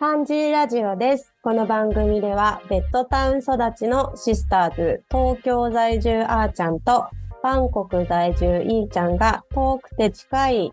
[0.00, 1.32] パンジーラジオです。
[1.40, 7.06] この番組では、ベッドタウン育ちのシスターズ、東京在住あーちゃんと、
[7.42, 10.72] バンコク在住いーちゃんが遠くて近い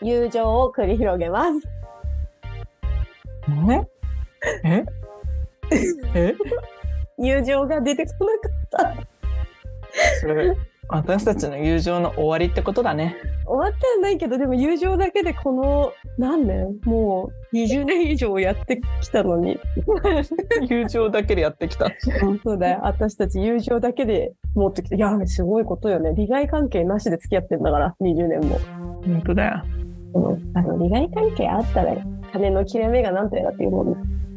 [0.00, 1.60] 友情を繰り広げます。
[4.64, 4.84] え？
[4.84, 4.84] え？
[6.14, 6.34] え？
[7.18, 10.20] 友情が出てこなかった。
[10.20, 10.56] それ
[10.88, 13.16] 私たちの友情の終わりってことだね。
[13.44, 16.78] 終わってはないけど、でも友情だけでこの何年？
[16.84, 19.58] もう20年以上やってきたのに。
[20.68, 21.90] 友情だけでやってきた。
[22.44, 22.80] そうだよ。
[22.82, 24.96] 私たち友情だけで持ってきて。
[24.96, 26.14] いや、すごいことよね。
[26.14, 28.58] 利害関係なしで付き合ってんだから、20年も。
[29.04, 29.62] 本当だよ。
[30.14, 31.94] うん、あの利害関係あったら
[32.32, 33.96] 金の切れ目がなんてだっていうもんね。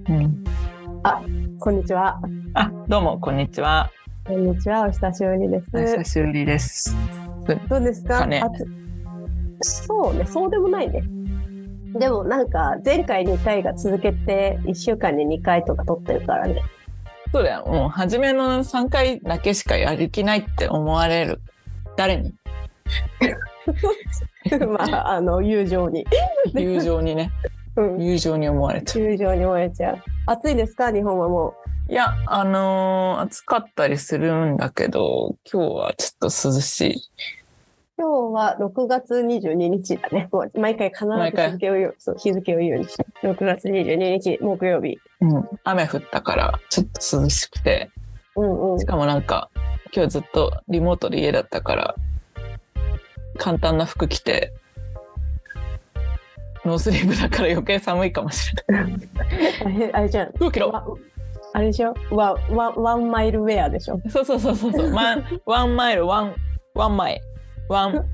[0.10, 0.44] うん。
[1.60, 2.20] こんにちは。
[2.54, 3.92] あ、どうもこんにちは。
[4.30, 4.84] こんにちは。
[4.86, 5.70] お久しぶりです。
[5.74, 6.96] お久しぶりです。
[7.68, 8.20] どうですか？
[8.20, 8.44] かね
[9.62, 11.04] そうね、そうでもないね。
[11.98, 16.62] でもなんか前回2回が続けて1週間に2回とか撮ってるからね。
[17.32, 17.66] そうだよ。
[17.66, 21.42] もう初めの3回だけしかやる気ないって思われる。
[21.98, 22.36] 誰に？
[24.70, 26.06] まあ、あの、友情に。
[26.54, 27.32] 友情にね。
[27.76, 28.02] うん。
[28.02, 29.06] 友情に思われちゃう。
[29.06, 29.98] 友情に燃えちゃう。
[30.32, 30.92] 暑いですか？
[30.92, 31.56] 日本はも
[31.90, 36.94] いや、あのー暑かったりするんだけど、今日はちょっと涼しい。
[36.94, 37.00] う。
[37.98, 40.30] 今日は6月22日だね。
[40.32, 41.96] もう毎回必ず日付を言う。
[41.98, 43.06] そう、日付を言うようにして。
[43.24, 45.00] 6月22日木曜日。
[45.22, 45.50] うん。
[45.64, 47.90] 雨降ったから、ちょっと涼しくて。
[48.36, 48.86] うんうんし。
[48.86, 49.50] かもなんか
[49.92, 51.96] 今日ずっとリモートで家だったから
[53.38, 54.54] 簡単な服着て
[56.70, 59.90] ノースリーブだから余計寒いかもしれない。
[59.94, 60.32] あれじゃん。
[60.34, 60.86] 服着ろわ
[61.54, 61.96] あれでしょ？
[62.12, 64.00] ワンワンワンマイルウェアでしょ？
[64.10, 64.94] そうそうそうそうそう。
[64.94, 66.36] ワンワンマイルワン
[66.76, 67.22] ワンマイ
[67.68, 68.06] ワン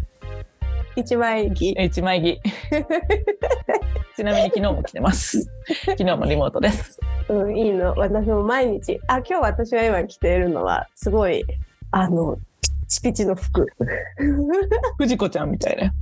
[0.96, 1.72] 一枚着。
[1.72, 2.42] 一枚着。
[4.16, 5.42] ちなみに昨日も着てます。
[5.86, 6.98] 昨日もリモートです。
[7.28, 7.94] うん、いいの。
[7.98, 8.98] 私も毎日。
[9.08, 11.44] あ、今日私が今着ているのは、すごい、
[11.92, 12.38] あの、
[12.86, 13.66] ピチピチの服。
[14.98, 15.94] 藤子ちゃんみたいな。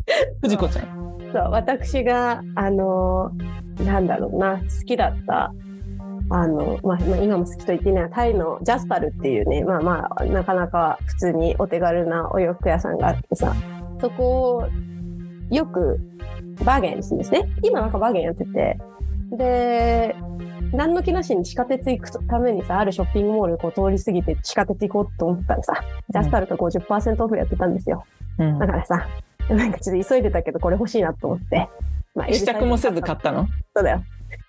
[0.41, 1.17] 藤子ちゃん。
[1.33, 3.31] そう私が、あの、
[3.85, 5.53] なんだろうな、好きだった、
[6.29, 13.55] あの、まあ、まあ今も好きと言っていいのは、タイのジャスパルっていうね、まあまあ、なかなか普通にお手軽なお洋服屋さんがあってさ、
[13.99, 14.67] そこを
[15.49, 15.99] よく
[16.65, 17.47] バーゲンするんですね。
[17.63, 18.77] 今なんかバーゲンやってて。
[19.37, 20.15] で、
[20.73, 25.73] 何の気なしに地下鉄行くためにさ、あるショッピングモールこう通り過ぎて地下鉄行こうと思ったらさ、
[26.09, 28.05] ジャスパルが50%オフやってたんですよ。
[28.39, 29.07] うんだからさ、
[29.49, 31.69] なんかちょっと急いでたけどこれ欲しいなと思って。
[32.15, 33.47] まあ試着もせず買ったの？
[33.75, 34.03] そうだよ。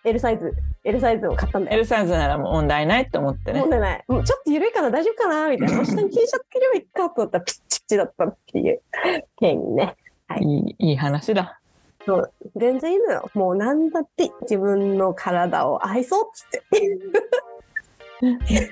[0.05, 1.77] L サイズ、L サイズを買ったんだよ。
[1.77, 3.71] L サイズならもう問題ないって思ってね問。
[3.71, 4.05] 題ない。
[4.09, 4.91] もうちょっと緩いかな？
[4.91, 5.49] 大丈夫かな？
[5.51, 5.85] みたいな。
[5.85, 8.81] 下に T シャツ着ればいいかと思ったらピッチピチだったっていう
[9.41, 9.95] 件にね。
[10.41, 11.61] いいいい話だ。
[12.07, 13.31] そう全然いいのよ。
[13.35, 16.99] もうなんだって自分の体を愛そうっつって。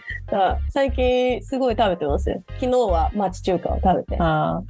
[0.70, 2.42] 最近すごい食べてますよ。
[2.60, 4.16] 昨日は町中華を食べて。
[4.16, 4.62] 今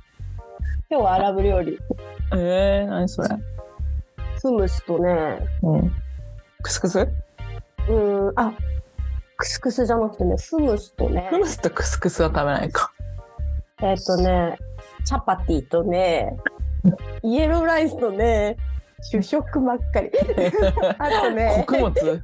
[0.89, 1.78] 日はアラブ料理。
[2.33, 3.28] えー、何それ？
[4.41, 5.93] フムスとね、うん。
[6.62, 6.99] クスクス？
[7.00, 8.53] うーん、あ、
[9.37, 12.93] クスクスじゃなくてね、フムスとね、フムスとクスクスは食べないか。
[13.83, 14.59] えっ、とね、
[15.05, 16.37] チャパティとね、
[17.22, 18.56] イエローライスとね、
[19.03, 20.10] 主食ばっかり。
[20.98, 22.22] あとね、穀物？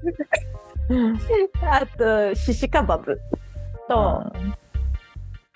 [1.63, 3.21] あと、シシカバブ
[3.89, 4.33] と、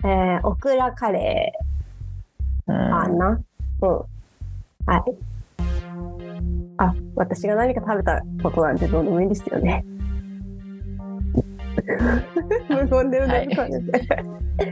[0.05, 1.53] えーオクラカレ
[2.67, 3.41] うんーかな？
[3.81, 3.89] うん。
[3.89, 5.03] はい。
[6.77, 9.83] あ、私が何か食べたことなんてどうでもいいですよね。
[12.69, 14.13] 無言でうなずかれて。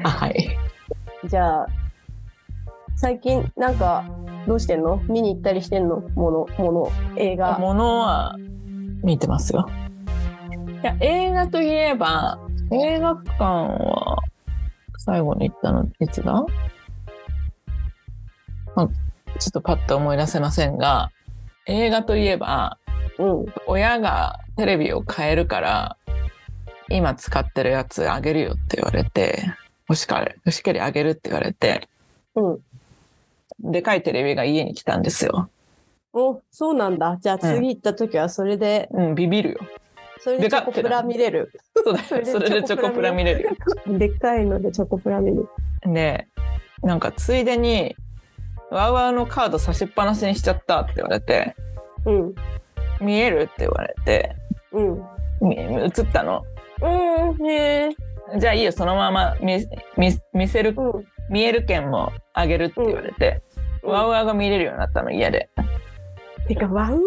[0.04, 0.58] あ、はい。
[1.26, 1.68] じゃあ、
[2.96, 4.06] 最近なんか
[4.48, 4.98] どうしてんの？
[5.08, 6.02] 見に行ったりしてんの？
[6.16, 7.58] もの、もの、映画。
[7.58, 8.36] ものは
[9.04, 9.68] 見てますよ。
[10.84, 12.40] いや、映画といえば、
[12.72, 14.18] 映画館は
[14.98, 16.46] 最後に行ったのいつだ？
[18.76, 18.88] まあ、
[19.40, 21.12] ちょっとパッと思い出せませんが、
[21.66, 22.78] 映画といえば、
[23.18, 23.46] うん。
[23.68, 25.98] 親がテレビを変えるから、
[26.90, 29.44] 今使ってるやつあげるよって言われて、
[29.90, 31.90] 欲しかれ、欲しけりゃあげるって言われて、
[32.36, 32.60] うん。
[33.64, 35.50] でかいテレビが家に来たんですよ。
[36.14, 37.18] お、そうなんだ。
[37.22, 39.60] じゃあ次行った時はそれで、うん、ビビるよ。
[40.20, 41.52] それでチョコプラ見れる。
[41.76, 42.26] そうだよ。
[42.26, 43.98] それでチョコプラ見れるよ。
[43.98, 45.48] でっかいのでチョコプラ見る。
[45.86, 46.28] で、
[46.84, 47.96] なんかついでに、
[48.70, 51.56] ワウワウのカード差しっぱなしにしちゃったって言われて、
[52.06, 52.36] うん。
[53.00, 54.36] 見えるって言われて、
[54.74, 55.02] うん。
[55.42, 56.44] み映ったの？
[56.82, 57.50] うん。
[57.50, 57.90] へえ。
[58.38, 59.66] じゃあいいよ、そのまま見
[59.98, 61.08] 見見せる、うん。
[61.30, 63.51] 見える券もあげるって言われて、うん
[63.84, 65.50] ワウワウが見れるようになったの、家で。
[66.48, 67.00] てか、ワウワウっ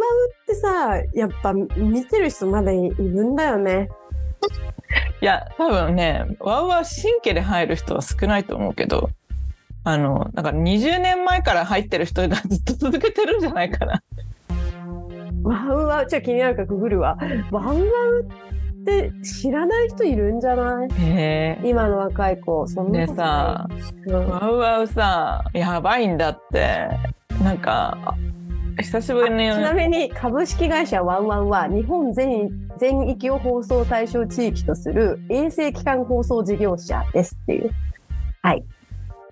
[0.46, 3.88] てさ、やっぱ見てる人まだいるんだよね。
[5.20, 9.08] いや多分ねワウワウ神経で入る人は少ないと思うけど
[9.82, 14.02] あのなんか20年前から入ってる人がずっと続けてるんじゃないかな。
[15.42, 17.18] ワウワウ、ちょっと気になるからググるわ。
[17.50, 18.28] ワウワウ
[18.84, 20.88] って知らない人いるんじゃない？
[21.64, 23.66] 今の若い子、そんなさ
[24.06, 26.88] うんワウワウさやばいんだって
[27.42, 28.14] なんか
[28.78, 37.70] 久しぶりにちなみに株式会社ワンワンは日本全全域を放送対象地域とする衛星機関放送事業者ですっていう。
[38.42, 38.64] はい。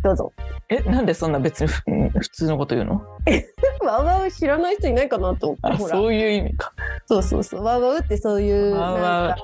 [0.03, 0.33] どうぞ。
[0.73, 1.83] えなんでそんな別にふ
[2.19, 3.03] 普通のこと言うの？
[3.81, 5.77] ワウワウ知らない人いないかなと思って。
[5.77, 5.95] ほら。
[5.95, 6.73] あそういう意味か。
[7.07, 7.63] そうそうそう。
[7.63, 9.37] ワウワウってそういう、ワウワ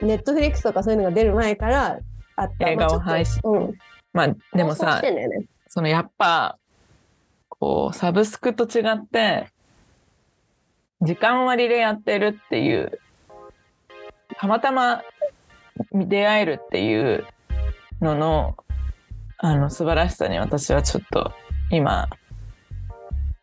[0.00, 1.98] ネットフリックスとかそういうのが出る前から
[2.36, 2.68] あった。
[2.68, 4.32] 映画を配信まあうん。
[4.32, 5.46] まあでもさね。
[5.68, 6.58] そのやっぱ
[7.48, 9.48] こうサブスクと違って
[11.00, 12.98] 時間割でやってるっていう
[14.36, 15.02] たまたま
[15.92, 17.26] 出会えるっていう
[18.00, 18.56] のの
[19.44, 21.30] あの素晴らしさに私はちょっと
[21.70, 22.08] 今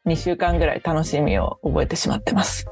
[0.07, 2.65] 2週間ぐらい楽しみを覚えてしまってます。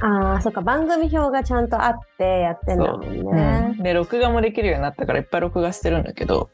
[0.00, 0.62] ああ、そっか。
[0.62, 3.76] 番組表がちゃんとあってやってんだもんね。
[3.80, 6.48] で録画もできるようになったからいっぱい録画してるんだけど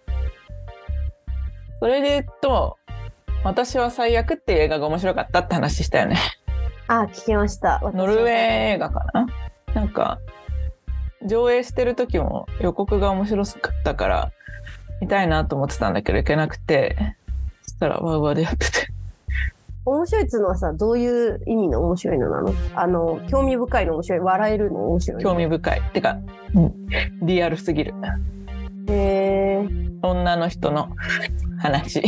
[1.79, 2.79] それで言うと
[3.45, 6.17] 「私は最悪」っていう映画が面白かったって話したよね。
[6.89, 7.81] ああ、聞きました。
[7.95, 8.29] ノルウェー
[8.75, 9.27] 映画かな？
[9.73, 10.19] なんか
[11.25, 14.33] 上映してる時も予告が面白かったから
[15.03, 17.17] 見たいなと思ってたんだけど行けなくて
[17.63, 18.89] そしたらワウワウでやってて。
[19.85, 22.55] 面白いっつうのはさ、どういう意味の面白いのなの？
[22.77, 25.31] あの、興味深いの面白い、笑えるの面白いの？
[25.31, 25.83] 興味深い。
[25.93, 26.19] てか、
[26.55, 26.73] うん。
[27.27, 27.95] リアルすぎる。
[28.87, 29.69] へえ
[30.03, 30.91] 女の人の
[31.59, 32.05] 話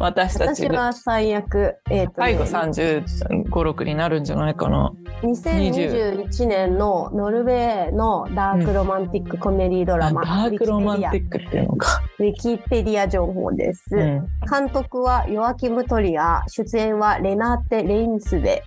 [0.00, 1.76] 私たちが私は最悪。
[1.90, 3.04] えっ、と、最後3
[3.44, 4.92] 5 6になるんじゃないかな
[5.22, 13.94] 2021年のノルウェーのダークロマンティックコメディドラマ、ダークロマンティィックっていうのか、ウィキペディア情報です。
[13.94, 18.64] うん、監督はヨアキム・トリア、出演はレナーテ・レインスデ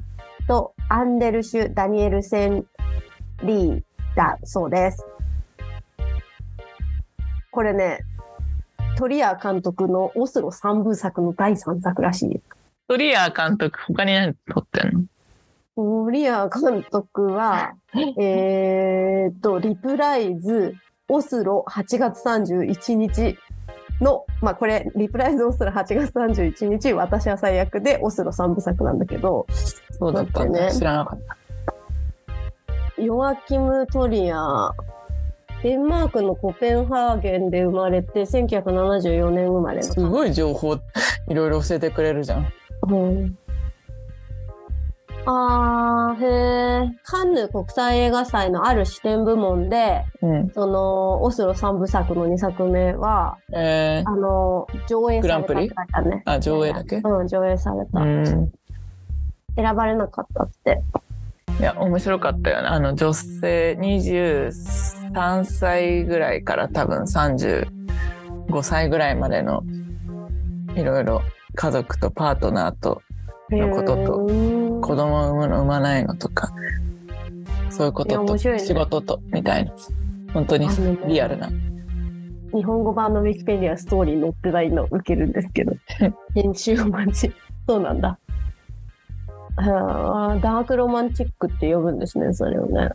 [0.47, 2.63] とアンデルシュ・ダニエルセン・
[3.43, 3.81] リー
[4.15, 5.03] だそうです。
[7.49, 7.99] これね、
[9.03, 12.43] トリア監督のオスロ三部作の第三作らしいです。
[12.87, 14.93] トリア監督他に何撮ってん
[15.75, 16.05] の？
[16.05, 17.73] トリア監督は、
[18.17, 20.75] えーっと、リプライズ、
[21.09, 23.37] オスロ8月31日
[23.99, 29.45] の、まあこれ、リプライズオスロ8月31日、私は最悪でオスロ三部作なんだけど、
[29.99, 30.71] そうだったね。
[30.71, 31.19] 知らなかっ
[32.95, 33.01] た。
[33.01, 34.71] ヨアキム・トリア、
[35.63, 39.83] デンマークのコペンハーゲンで生まれて、1974年生まれの。
[39.83, 42.47] すごい情報いろいろ教えてくれるじゃん
[42.89, 43.37] うん
[45.25, 46.89] あー、へー。
[47.05, 56.23] カンヌ国際映画祭のある視点部門で、うんその、オスロ三部作の2作目は、えー、あの、上映されたグランプリあるね。
[56.25, 56.97] あ上映だけ？
[56.97, 58.01] うん、上映された。
[58.01, 58.51] うん
[59.55, 60.81] 選ばれなかったって。
[61.59, 67.65] いや面白かったよねあの女性23歳ぐらいから多分35
[68.61, 69.63] 歳ぐらいまでの
[70.75, 71.21] いろいろ
[71.55, 73.01] 家族とパートナーと
[73.51, 74.19] のことと
[74.81, 76.51] 子供を産むの産まないのとか
[77.69, 79.71] そういうことと仕事とみたいな
[80.33, 80.67] 本当に
[81.07, 81.49] リアルな
[82.53, 85.73] 日本語版のウィキペディアストーリー載ってないの受けるんですけど。
[86.35, 87.33] 編集待ち。
[87.67, 88.19] そうなんだ。
[89.55, 92.89] あーダークロマンチックって呼ぶんですね、それをね。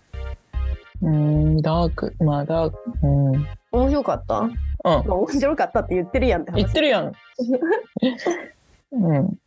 [1.01, 2.15] うんダーク。
[2.21, 2.79] まあダーク。
[3.03, 4.51] うん、うん、面白かった、ま
[4.85, 6.57] あ、面白かったって言ってるやんって話。
[6.57, 7.13] 言ってるやん。
[8.93, 9.39] うん。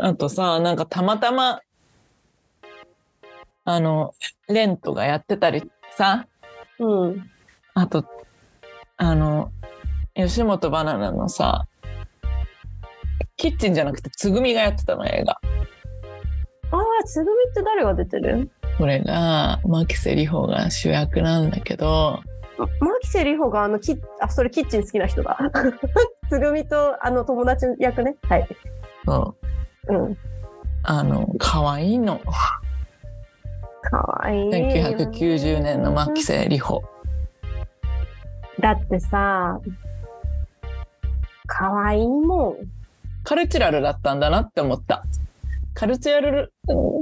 [0.00, 1.60] あとさなんかたまたま
[3.64, 4.14] あの
[4.48, 6.26] レントがやってたりさ。
[6.78, 7.30] うん。
[7.74, 8.04] あと
[8.96, 9.52] あの
[10.14, 11.67] 吉本バナナのさ
[13.38, 18.50] キッチンじゃなくてつぐみがやってたの映画ああ、つぐみって誰が出てる？
[18.76, 22.20] これが牧瀬里穂が主役なんだけど
[22.58, 22.66] マ
[23.00, 25.38] キセリホがあのキッ、あ、それキッチン好きな人だ。
[26.28, 28.16] つぐみとあの友達役ね。
[28.28, 28.48] はい。
[29.06, 29.36] そ
[29.88, 30.18] ううん。
[30.82, 32.20] あの可愛いの
[33.82, 34.50] かわいい。
[34.50, 36.82] 1990年の牧瀬里穂
[38.58, 39.60] だってさ、
[41.46, 42.77] かわいいもん。
[43.28, 45.02] カルチュラルだったんだなって思った。
[45.74, 46.54] カルチュラル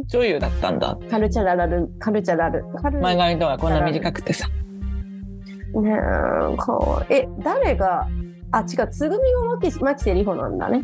[0.09, 0.99] 女優だったんだ。
[1.09, 2.65] カルチャラル、カルチャラル。
[3.01, 4.49] 前髪とかこんな短くてさ。
[4.49, 7.17] ねえ、かわいい。
[7.19, 8.09] え、誰が、
[8.51, 10.83] あ、違う、つぐみがマキマキセリホなんだね。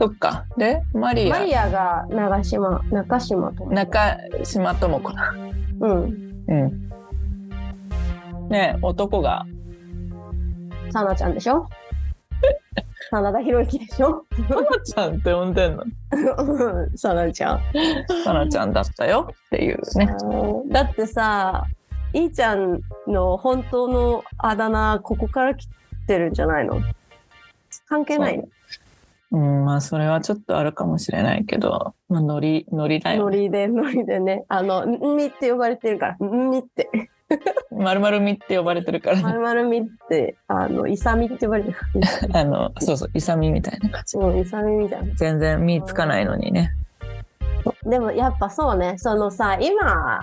[0.00, 0.46] そっか。
[0.56, 3.66] で、マリア、マリアが長島、中島と。
[3.66, 5.34] 中島智子だ。
[5.80, 6.44] うん。
[6.48, 6.88] うん。
[8.48, 9.44] ね男が、
[10.90, 11.66] サナちゃんでしょ？
[13.10, 14.14] 真田広之でしょ？
[14.14, 14.26] か
[14.60, 15.84] なちゃんって呼んでんの？
[16.38, 17.60] うんサナちゃん。
[18.24, 20.08] かなちゃんだったよっていうね。
[20.68, 21.66] だってさ、
[22.12, 25.68] いーちゃんの本当のあだ名、ここから来
[26.06, 26.80] てるんじゃないの？
[27.88, 28.48] 関係ないの？
[29.32, 33.22] うん、まあそれはちょっとあるかもしれないけど、まあノリ、ノリだよね。
[33.24, 34.44] ノリで、ノリでね。
[34.48, 36.88] あの、んみって呼ばれてるから、んみって。
[37.70, 39.34] まるまるみって呼ばれてるからまね。
[39.34, 41.76] るまるみって、あの、いさみって呼ばれてる。
[42.32, 44.18] あの、そうそう、いさみみたいな感じ。
[44.18, 45.14] うん、いさみみたいな。
[45.14, 46.72] 全然身つかないのにね。
[47.84, 50.22] でもやっぱそうね、そのさ、今、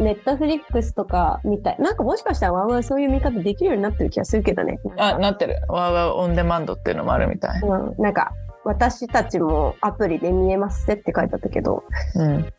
[0.00, 1.76] ネットフリックスとかみたい。
[1.78, 4.78] なんかもしかしたらワンワンそういう見方できるようになってる気がするけどね。
[4.96, 5.60] あ、なってる。
[5.68, 7.60] ワーワーオンデマンドっていうのもあるみたい。
[7.60, 8.32] うん、なんか、
[8.64, 11.84] 私たちもアプリで見えますって書いてあったけど、
[12.14, 12.52] うん。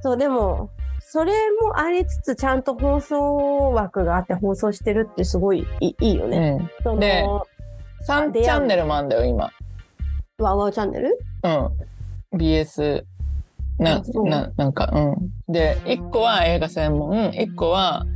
[0.00, 0.70] そう、でも、
[1.06, 6.58] それもありつつ、ちゃんと放送枠があって放送してるってすごいいいよね。
[6.60, 6.70] うん。
[6.82, 7.24] その、で
[8.06, 9.50] 3チャンネルもあんだよ、今。
[10.38, 11.18] ワンワンチャンネル？
[11.44, 12.38] うん。
[12.38, 13.04] BS。
[13.78, 15.52] なな、なんか、うん。
[15.52, 18.06] で、1個は映画専門、1個は、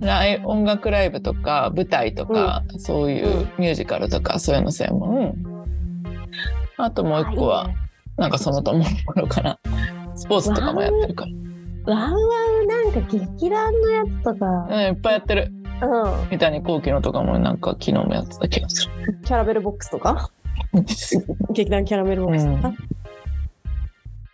[0.00, 5.34] ライ音楽ライブとか舞台とか、そういうミュージカルとかそういうの専門
[6.78, 7.68] あともう一個は
[8.16, 9.58] なんかそのとも 頃から
[10.14, 11.32] スポーツとかもやってるから、
[11.90, 12.18] ワンワ
[12.62, 15.52] ンなんか劇団のやつとか、うん、いっぱいやってる。
[15.82, 19.18] うん、三谷幸喜のとかもなんか昨日もやってた気がする。
[19.24, 20.30] キャラメルボックスとか？
[21.52, 22.74] 劇団キャラメルボックスとか、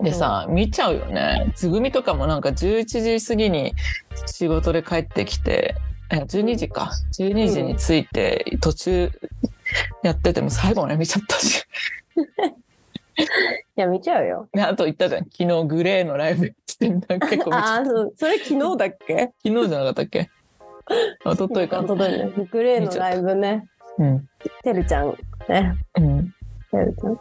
[0.00, 1.50] でさ見ちゃうよね。
[1.54, 3.72] つぐみとかもなんか11時過ぎに
[4.26, 5.76] 仕事で帰ってきて
[6.10, 6.90] え12時か。
[7.18, 9.10] 12時に着いて途中
[10.02, 11.64] やってても最後まで見ちゃったし
[13.18, 13.22] い
[13.80, 14.48] や見ちゃうよ。
[14.52, 15.24] であと言ったじゃん。
[15.24, 18.12] 昨日グレーのライブ してんだ結構見ちゃったああそう。
[18.16, 19.32] それ昨日だっけ？
[19.44, 20.30] 昨日じゃなかったっけ？
[21.24, 21.82] 一昨日か。
[21.82, 22.48] な一昨日ね。
[22.50, 23.66] グレーのライブね。
[23.98, 24.28] うん。
[24.62, 25.16] てるちゃん
[25.48, 25.74] ね。
[25.98, 26.34] うん。
[26.70, 27.18] てるちゃん。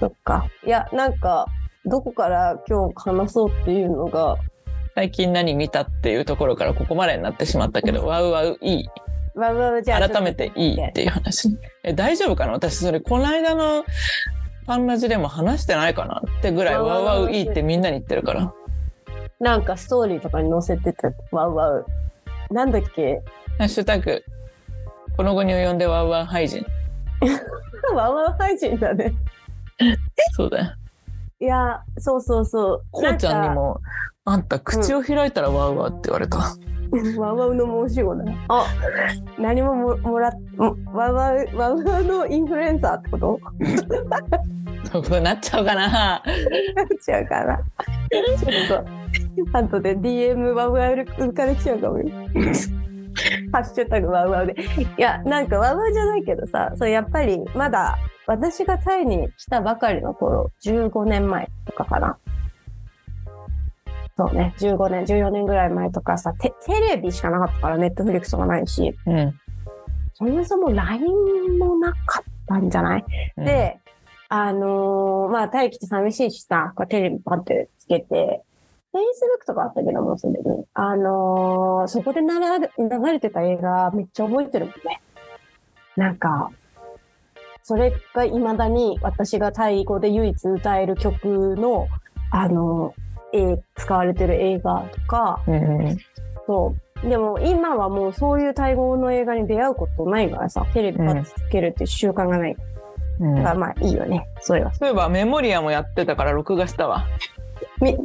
[0.00, 0.46] そっか。
[0.66, 1.46] いやなんか
[1.84, 4.36] どこから今日話そうっていうのが
[4.94, 8.88] 最近何見たっていうところからここまでになってしまったけど、ワウワウいい。
[9.34, 11.48] わわわじゃあ改めていいっていう話。
[11.82, 12.52] え、大丈夫かな？
[12.52, 13.84] 私それ、この間の
[14.66, 18.52] パンラジでも話してないかなってぐらい、ワウワウワウワウいいってみんなに言ってるから。
[19.40, 21.86] なんかストーリーとかに載せてたわうわう
[22.50, 23.22] なんだっけ？
[23.58, 24.22] ハッシュタグ、
[25.16, 26.64] この後に及んでワウワウ廃人。
[27.94, 29.12] わうわう配信だね
[30.36, 30.72] そうだよ。
[31.40, 33.80] いやそうそうそうこうちゃんにも、
[34.24, 36.38] あんた口を開いたらワウワウって言われた。
[36.38, 36.66] なんか
[37.18, 38.24] ワウワウの申し子だ。
[38.48, 38.66] あ。
[39.38, 40.32] 何もももらっ
[40.92, 43.40] ワウワウワウワウのインフルエンサーってこと？
[44.92, 46.22] そうなっちゃうかな。
[47.08, 48.84] 違うからちょっ
[49.52, 52.08] と後で DM ワウワウから来ちゃうかもよ。
[53.52, 54.54] ハッシュタグワウワウで。
[54.98, 57.96] いやなんかワウワウじゃないけどさそうやっぱりまだ
[58.26, 62.18] 私がタイに来たばかりの頃15年前とかかな
[64.16, 69.34] そうね15年14年ぐらい前とかさテテレビしかなかったからネットフリックスとかないしうん。
[70.12, 73.04] そもそも LINE もなかったんじゃない、
[73.36, 73.80] うん、で、
[74.28, 78.42] あのーまあ、待機って寂しいしさ、こうテレビパンってつけて、
[78.92, 80.64] Facebook とかあったけども、すでに。
[80.74, 82.28] あのーそこで流
[83.10, 85.00] れてた映画めっちゃ覚えてるもんね。
[85.96, 86.50] なんか、
[87.62, 91.88] それが未だに私がタイ語で唯一歌える曲の、
[92.30, 92.94] あの
[93.76, 95.98] 使われてる映画とか、うんうん
[96.46, 96.74] そ
[97.04, 97.08] う。
[97.08, 102.56] でも今はもうそういうタイ語の映画に出会うことないからさ、テレビパッつけるっていう習慣がない。
[103.20, 104.72] うんだからまあいいよね、それは。
[104.74, 107.06] そういえばメモリアもやってたから録画したわ。
[107.80, 107.96] み、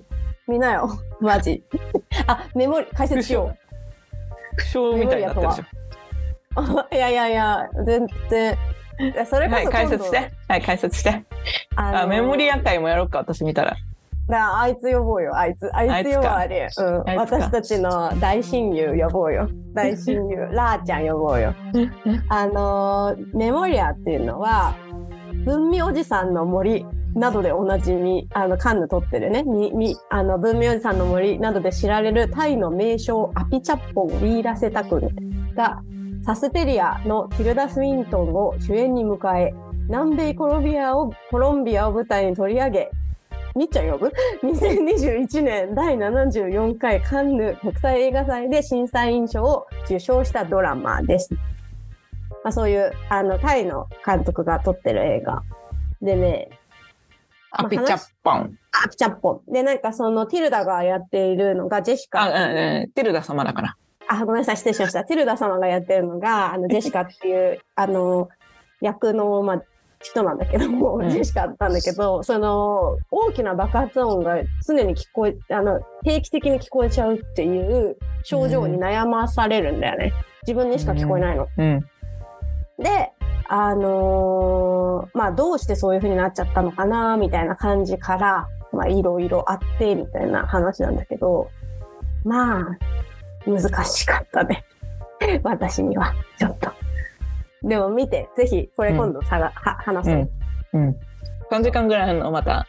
[0.48, 0.89] 見なよ。
[1.19, 1.63] マジ。
[2.27, 3.55] あ、メモリ、解説しよ
[4.74, 5.67] 苦笑みたいになってる。
[6.91, 8.57] いやいやいや、全然。
[9.00, 10.31] いやそれこそ今度解説して。
[10.48, 11.24] はい、解説して。
[11.75, 13.77] あのあ、メモリア会もやろうか、私見たら。
[14.27, 15.69] だあいつ呼ぼうよ、あいつ。
[15.74, 16.69] あいつ呼ばわれ。
[16.77, 17.03] うん。
[17.17, 19.50] 私たちの大親友呼ぼうよ。
[19.74, 20.38] 大親友。
[20.51, 21.53] ラーちゃん呼ぼうよ。
[22.29, 24.75] あのーメモリアっていうのは、
[25.46, 35.10] 文明おじさんの森などでおなじみ、あの、カンヌ撮ってるね、み、み、あの、文明おじさんの森などで知られるタイの名将アピチャッポン・ウィーラセタ君
[35.55, 35.81] が、
[36.25, 39.53] サステリアのティルダ・スウィントンを主演に迎え、
[39.88, 42.91] 南米コロンビアを、コロンビアを舞台に取り上げ、
[43.58, 51.34] みっちゃん呼ぶ ?2021 年第74回カンヌ国際映画祭で審査員賞を受賞したドラマです。
[52.44, 55.42] まあ、そういうあのタイの監督が撮ってる映画
[56.02, 56.50] でね
[57.52, 58.58] アピチャッポン。
[58.86, 59.52] アピチャッポン。
[59.52, 62.24] で、なんかそのティルダがやっているのがジェシカ。
[62.24, 63.76] あ、ティルダ様だから。
[64.08, 65.04] あ、ごめんなさい、失礼しました。
[65.04, 68.30] ティルダ様がやってるのが、あの、ジェシカっていう、あの、
[68.82, 69.62] 役の、まあ、
[70.00, 80.13] 人なんだけども、うんジェシカなんだけど、その、大きな爆発音が常に聞こえ、あの、定期的に聞こえちゃうっていう症状に悩まされるんだよね。
[80.44, 81.48] 自分にしか聞こえないの。
[81.58, 81.80] うん。
[82.77, 83.12] で、
[83.50, 91.50] あのーまあ、どうしてそういう風になっちゃったのかな、みたいな感じから、まあ、いろいろあって、みたいな話なんだけど、
[92.24, 92.77] まあ、
[93.46, 94.66] 難しかったね。
[95.44, 96.72] 私には、ちょっと。
[97.64, 100.30] でも見て、ぜひ、これ今度さが、は話そう。
[100.74, 100.88] うん。
[100.88, 100.96] うん。
[101.52, 102.32] 3時間ぐらいの？
[102.32, 102.66] また、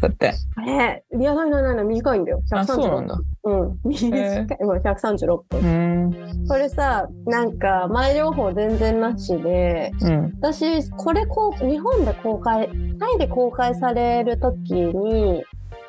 [0.00, 0.32] そうやって。
[0.56, 2.40] あれ、いや、ないないないない、短いんだよ。
[2.52, 3.20] あ、そうなん136だ。
[3.44, 3.78] うん。
[3.84, 4.64] 短い。
[4.64, 5.60] もう136分。
[5.60, 6.46] うん。
[6.48, 10.34] これさ、なんか、前情報全然なしで、うん。
[10.40, 12.70] 私これこう日本で公開
[13.00, 15.42] タイで公開される時に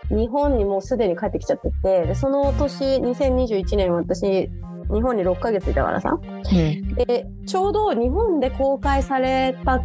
[0.09, 4.49] 日本にもうすでに帰ってきちゃっててでその年2021年私
[4.91, 6.95] 日本に6ヶ月いたからさうん。
[6.95, 9.83] でちょうど日本で公開された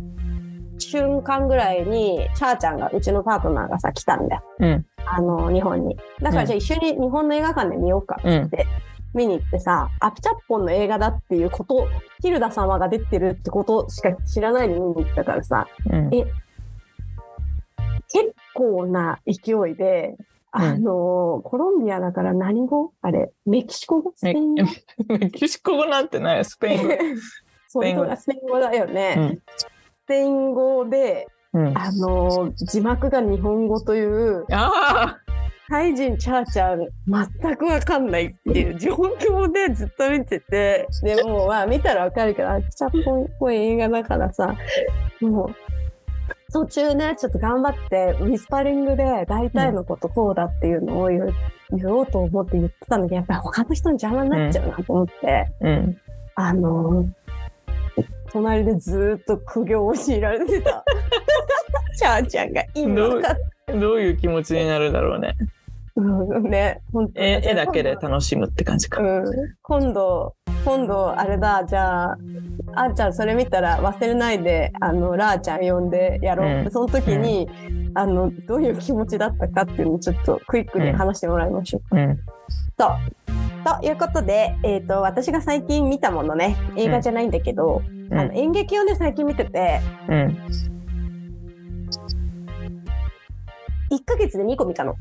[0.78, 4.86] 瞬間ぐらいにチャーちゃんがうちのパートナーがさ来たんだようん。
[5.06, 8.66] あの日本にだからじゃあ一緒に日本の映画館で見ようかっつって、
[9.14, 11.88] 見に行ってさアピチャッポンの映画だっていうこと
[12.22, 16.14] ティルダ様が出てるってことしか知らないで見に行ったからさうん。
[16.14, 16.24] え
[18.08, 20.16] 結構な勢いで、
[20.56, 22.92] あのーコロンビアだから何語？
[23.02, 24.12] あれ、メキシコ語？
[24.16, 24.62] スペイン語？
[25.08, 26.94] メ キシコ語なんてないスペイン語。
[27.66, 28.60] そうペイン語だスペイン語。
[28.60, 29.14] だよね。
[29.18, 29.34] うん。
[29.36, 29.68] ス
[30.06, 31.66] ペイン語で、うん。
[31.76, 35.18] あのー字幕が日本語という、あ
[35.68, 42.90] タイ人チャーちゃん全くわかんないっていう状況でずっと見てて、でもまあ見たらわかるけど、あっちゃっ
[43.40, 44.54] ぽい映画だからさ、
[45.20, 45.54] もう、
[46.54, 51.34] 途中ね、ちょっと頑張って、ウィスパリングで大体のことこうだっていうのを言
[51.86, 55.66] おうと思って言ってたんだけど、やっぱり他の人に邪魔になっちゃうなと思って、あ。
[55.66, 56.00] うん。
[56.36, 57.08] あのー
[58.30, 60.84] 隣でずーっと苦行を強いられてた。
[61.96, 65.34] チャーちゃんが意味わかっどういう気持ちになるだろうね。
[65.96, 69.00] うん、ね、本当絵絵だけで楽しむって感じか。
[69.00, 69.24] うん、
[69.62, 72.18] 今度、今度、あれだ、じゃあ、
[72.74, 76.64] あーちゃんそれ見たら忘れないで、あの、ラーちゃん呼んでやろう。
[76.64, 77.48] うんその時に、
[77.94, 81.96] あの、どういう気持ちだったかっていうのをちょっとクイックに話してもらいましょうか。
[81.96, 82.18] うん。
[82.76, 82.90] と、
[83.80, 90.38] ということで、えっ、と、私が最近見たものね、映画じゃないんだけど、うんあの演劇をね、最近見てて、うん。
[93.90, 94.94] 1ヶ月で2個見たの。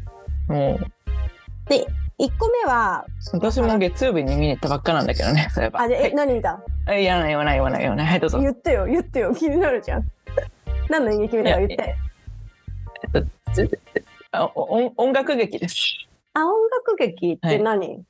[1.69, 1.85] で、
[2.19, 5.81] 1個目は、私も月曜日に見に行ったばっかなんだけどね、そういえば。
[5.81, 6.61] あ、で、え、何見た？
[6.89, 8.05] え言わない言わない言わない言わない。
[8.05, 8.39] はい、どうぞ。
[8.39, 10.03] 言ってよ、言ってよ、気になるじゃん。
[10.89, 11.95] 何の演劇見たか言って。
[14.31, 16.07] あお音音楽劇です。
[16.33, 18.03] あ、音楽劇って何、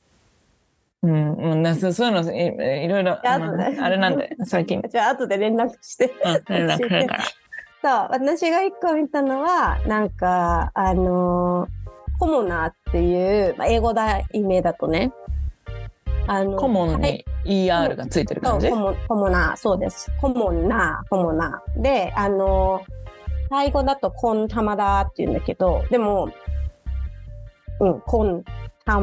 [1.03, 4.81] うん、うんなそそういうのいいろいろ、やああれなんで、 最近。
[4.89, 6.13] じゃあ後で連絡して。
[6.23, 7.23] うん、連絡するから。
[7.83, 11.82] そう、私が一個見たのは、なんか、あのー
[12.19, 15.11] コモナーっていう、まあ、英語題名だとね。
[16.25, 18.69] あのコモンはいに ER がついてる感じ？
[18.69, 18.81] そうコ。
[18.91, 20.09] モコモナー、そうです。
[20.21, 21.81] コモナー、コモナー。
[21.81, 23.03] で、あのー
[23.49, 26.31] タイ語だとコンタマダーって言うんだけど、でも、
[27.79, 28.43] うん、コン
[28.83, 28.99] タ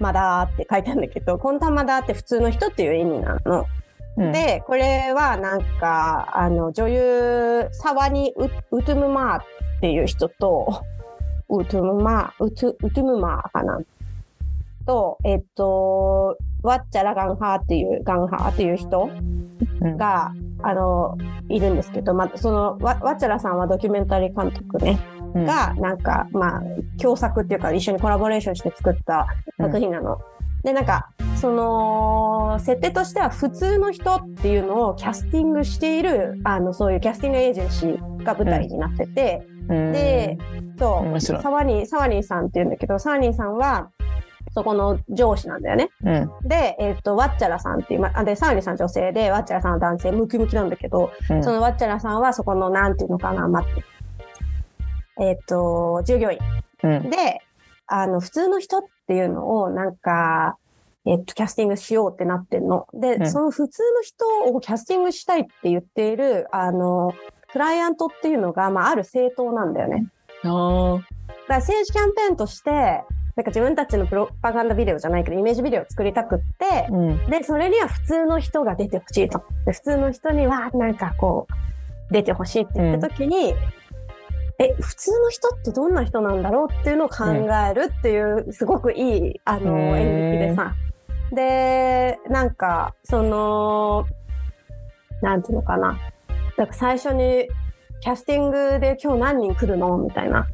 [0.00, 3.64] マダーって書いてあるんだけど、コンタマダーって普通の人っていう意味なの。
[4.16, 9.42] うん、で、これはなんか、あの、女優、サワニウ・ウトゥムマーっ
[9.80, 10.82] ていう人と、
[11.48, 13.78] ウトゥムマー、ウトゥウトゥムマーかな。
[14.86, 19.10] と、えっと、ワッチャラ・ガンハーっていう、ガンハーっていう人
[19.80, 20.32] うんが、
[20.62, 21.16] あの、
[21.48, 24.98] いるんですけど、まあ、その、ワワッチャラさんはドキュメンタリー監督ね、
[25.34, 26.62] うんが、なんか、まあ、
[27.00, 29.26] 共作っていうか、一緒にコラボレーションして作った
[29.58, 30.18] 作品なの。
[30.62, 40.38] で、なんか、その、設定としては普通の人っていうのをキャスティングしている、あの、そういうキャスティングエージェンシーが舞台になってて、うんで、
[40.78, 43.90] そう、サワニー、サワニーさんっていうんだけど、サワニーさんは、
[44.52, 45.90] そこの上司なんだよね。
[46.02, 56.38] うんで、えっ、と、ワッチャラさんっていう、まあ、で、サワニーさん女性で、ワッチャラさんは男性、ムキムキなんだけど、うんそのワッチャラさんはそこの、なんていうのかな、まあ、えっ、と、従業員。
[56.84, 57.42] うんで、
[57.86, 60.56] あの、普通の人っていうのを、なんか、
[61.04, 62.86] えっと、キャスティングしようってなってんの。
[62.94, 64.24] で、うんその普通の人
[64.54, 67.12] をキャスティングしたいって言っている、あの、
[67.56, 70.08] クライアントっていうのが、まあ、ある政党なんだよね。
[70.42, 71.02] だか
[71.48, 77.30] ら政治キャンペーンとして、なんか自分たちのプロパガンダビデオじゃないけど、イメージビデオを作りたくって、うん。
[77.30, 79.42] で、それには普通の人が出てほしいと。
[79.64, 81.46] で普通の人には、なんかこ
[82.10, 83.54] う、出てほしいって言った時に、
[84.58, 90.74] え普通の人ってどんな人なんだろうっていうのを考えるっていう、すごくいいあの演劇でさ。
[91.32, 94.06] でなんかその
[95.22, 95.98] なんていうのかな
[96.56, 97.48] なんか最初に
[98.00, 99.98] キャスティングで今日何人来るの？
[99.98, 100.46] みたいな。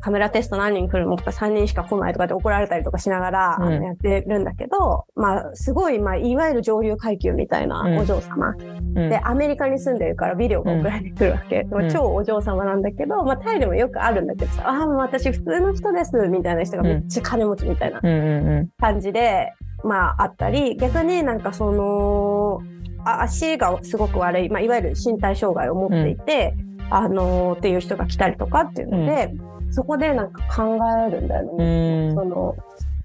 [0.00, 7.98] カメラテスト何人来るのとか3人しか来ないとかで怒られたりとかしながら、やってるんだけど、まあ、すごい、まあ、いわゆる上流階級みたいなうん。
[7.98, 9.08] お嬢様、うん。
[9.08, 11.70] でアメリカに住んでるからビデオが送られてくるわけ、ん。
[11.70, 26.54] まあ超お嬢様なんだけど、まあ、タイでもよくあるんだけどさ「ああ私普通の人です」みたいな人がめっちゃ金持ちみたいなうんうん感じで、まああったり逆になんかそのあ足がすごく悪い、まあ、いわゆる身体障害を持っていて、
[26.90, 29.32] あのーっていう人が来たりとかっていうので、
[29.70, 32.08] そこでなんか考えるんだようね。
[32.08, 32.14] ん。
[32.14, 32.56] その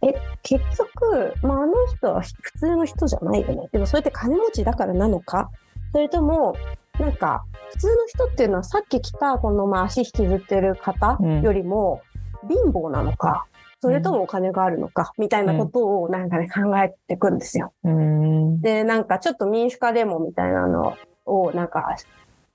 [0.03, 3.69] え結局、まあ、あの人は普通の人じゃないよね。
[3.71, 5.49] でもそれって金持ちだからなのか。
[5.91, 6.55] それとも
[6.99, 11.41] なんか普通の人っていうのはさっき来たこのまあ足引きずってる方うん。
[11.41, 12.01] よりも
[12.47, 13.45] 貧乏なのか、
[13.81, 17.73] それともお金があるのかみたいなことをなんかね考えていくんですよ。
[17.83, 21.95] うんでなんかちょっと民主化デモみたいなのをなんか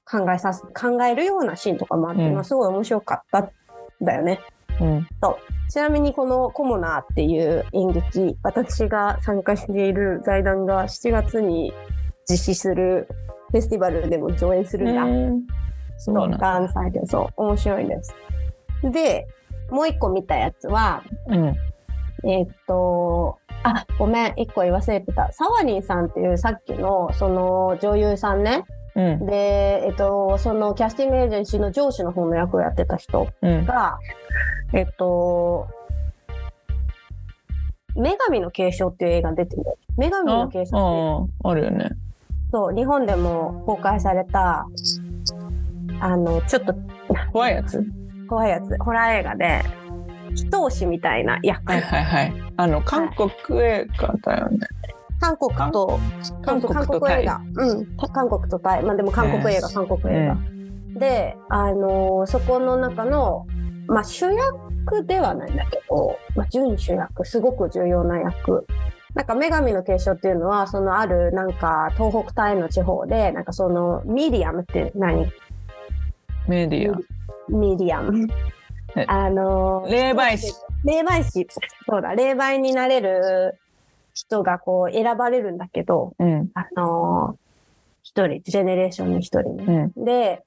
[0.09, 3.51] 考えさす考えるようなシーンとかもあって、うんまあ、すごい面白かったん
[4.01, 4.41] だよね。
[4.81, 5.07] うん
[5.69, 11.73] ちなみにこのコモナーっていう演劇、私が参加している財団が7月に
[12.31, 13.09] 実施する
[13.51, 15.03] フェスティバルでも上演するんだ。
[15.03, 15.47] うん
[15.99, 18.15] そそうなんだそう、面白いんです。
[18.85, 19.27] で、
[19.71, 21.47] もう一個見たやつは、うん
[22.25, 25.31] えーっと、あ、ごめん、一個言わせてた。
[25.33, 28.65] サワリンさんっていうさっきの、その女優さんね。
[28.95, 33.99] うんで、えっと、そのキャスティングエージェンシーの上司の方の役をやってた人うんが、
[34.73, 35.69] えっと、
[37.95, 39.65] 女神の継承っていう映画に出てる。
[39.99, 41.91] 女神の継承ってあああるよね
[42.51, 44.67] そう、日本でも公開された、
[46.01, 46.75] あの、ちょっと
[47.33, 47.85] 怖いやつ
[48.29, 49.63] 怖いやつ、ホラー映画で、
[50.37, 51.71] 祈祷師みたいな役。
[51.71, 54.59] はいはいはいあの韓国映画だよね
[55.21, 56.01] 韓国と、
[56.43, 56.75] 韓国
[57.13, 57.41] 映画。
[57.57, 57.87] うん。
[58.13, 58.83] 韓国とタイ。
[58.83, 60.37] まあでも韓国映画、ね韓国映画。
[60.99, 63.47] で、あのーそこの中の、
[63.89, 68.67] まあ主役ではないんだけど、まあ準主役、すごく重要な役。
[69.15, 75.33] なんか女神の継承っていうのは、そのあるなんか東北タイの地方で、なんかそのミディアムって何？
[76.47, 76.99] メディア
[77.49, 78.27] ミディアム
[78.97, 79.05] え。
[79.09, 80.55] あのー霊媒師。
[80.85, 81.47] 霊媒師。
[81.89, 83.59] そうだ、霊媒になれる
[84.15, 87.47] 人がこう選ばれるんだけど、うんあのー
[88.03, 89.93] 一人、ジェネレーションに一人ね。
[89.97, 90.43] うんで、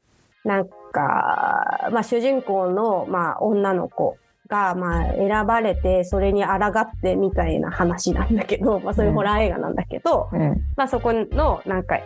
[0.46, 12.00] なんか、まあ主人公の、まあ女の子が、まあ選ばれて、それに抗ってみたいな話なんだけど、まあそういうホラー映画なんだけど、うんまあそこの、なんか、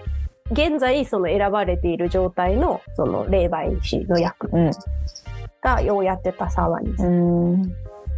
[0.54, 4.72] 現在その選ばれている状態の、その霊媒師の役うん
[5.62, 6.92] が、ようやってた沢に。
[6.92, 7.04] う
[7.58, 7.76] ん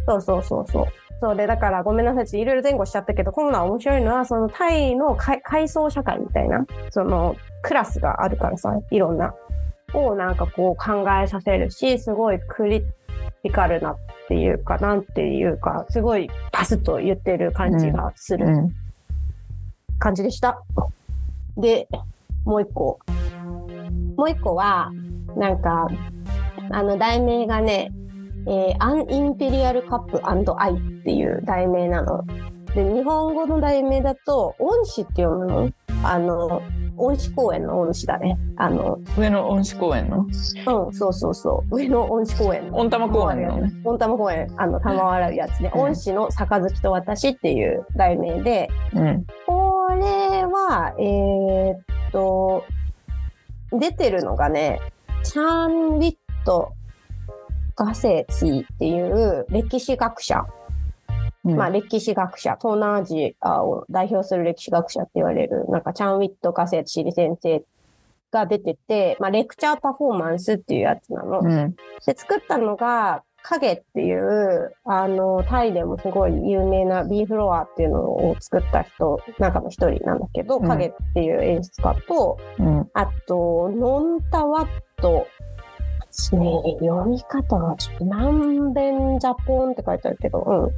[0.08, 0.86] そうそうそうそう。
[1.20, 9.34] そうで、だからごめんなさい、いろいろ前後しちゃったけど、コロナ面白いのは、そのタイの階階層社会みたいな、そのクラスがあるからさ、いろんな、
[9.94, 13.96] をなんかこう考えさせるし、すごいクリティカルなっ
[14.28, 18.72] ていうか、なんていうか、すごいパスッと言ってる感じがするうん
[19.98, 20.62] 感じでした。
[21.56, 21.88] で、
[22.46, 22.98] もう一個。
[24.16, 24.90] もう一個は、
[25.36, 25.88] なんか、
[26.70, 27.92] あの、題名がね、
[28.46, 32.24] えー、アンインペリアルカップアイっていう題名なの。
[32.74, 35.70] で、日本語の題名だと、恩師って読むの？
[36.04, 36.62] あの、
[36.98, 38.38] 恩師公園の恩師だね。
[38.56, 40.26] あの、上野恩賜公園の？
[40.26, 40.32] うん、
[40.92, 41.76] そうそうそう。
[41.76, 42.78] 上野恩師公園の。
[42.78, 45.70] 温玉公園のね温玉公園、あの、玉洗うやつね。
[45.74, 51.78] うん恩師の杯と私っていう題名で、うんこれは、えーっ
[52.12, 52.64] と、
[53.72, 54.80] 出てるのがね、
[55.22, 56.72] チャン・ウィット・
[57.76, 60.44] ガセツィっていう歴史学者、
[61.46, 61.56] うん。
[61.56, 67.62] まあ歴史学者、東南アジアを代表する歴史学者って言われる、なんかチャン・ウィット・ガセツィ先生
[68.30, 71.40] が出てて、まあレクチャーパフォーマンスっていうやつなの。
[71.40, 71.76] うん。
[72.04, 80.68] で、作ったのが、影っていう、あの、タイでもすごい有名な B フロアっていうのを作った人、中の一人なんだけど、うん。
[80.68, 82.90] 影っていう演出家と、うん。
[82.92, 84.68] あと、ノンタワッ
[85.00, 85.28] ト、
[86.10, 90.70] 私ね、読み方がちょっと南弁ジャポンって書いてあるけど、うん。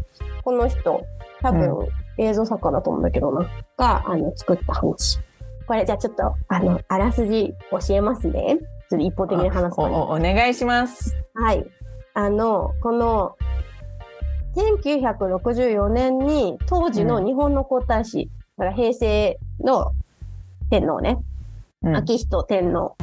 [0.44, 1.04] この人、
[1.40, 5.20] 多分映像作家だと思うんだけどな、が、あの、作った話。
[5.66, 8.58] これ、じゃあちょっと、あの、あらすじ教えますね。
[8.90, 11.14] ちょっと一方的に話すねおお願いします。
[11.34, 11.64] はい。
[12.14, 13.36] あの、この、
[14.56, 19.92] 1964年に当時の日本の皇太子、だから平成の
[20.70, 21.18] 天皇ね、
[21.82, 21.96] うん。
[21.96, 22.96] 昭仁天皇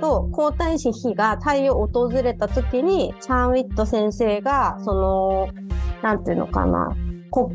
[0.00, 5.48] と皇太子妃がタイを訪れた時にチャン・ウィット先生がその
[6.02, 6.96] なんていうのかな
[7.30, 7.50] こ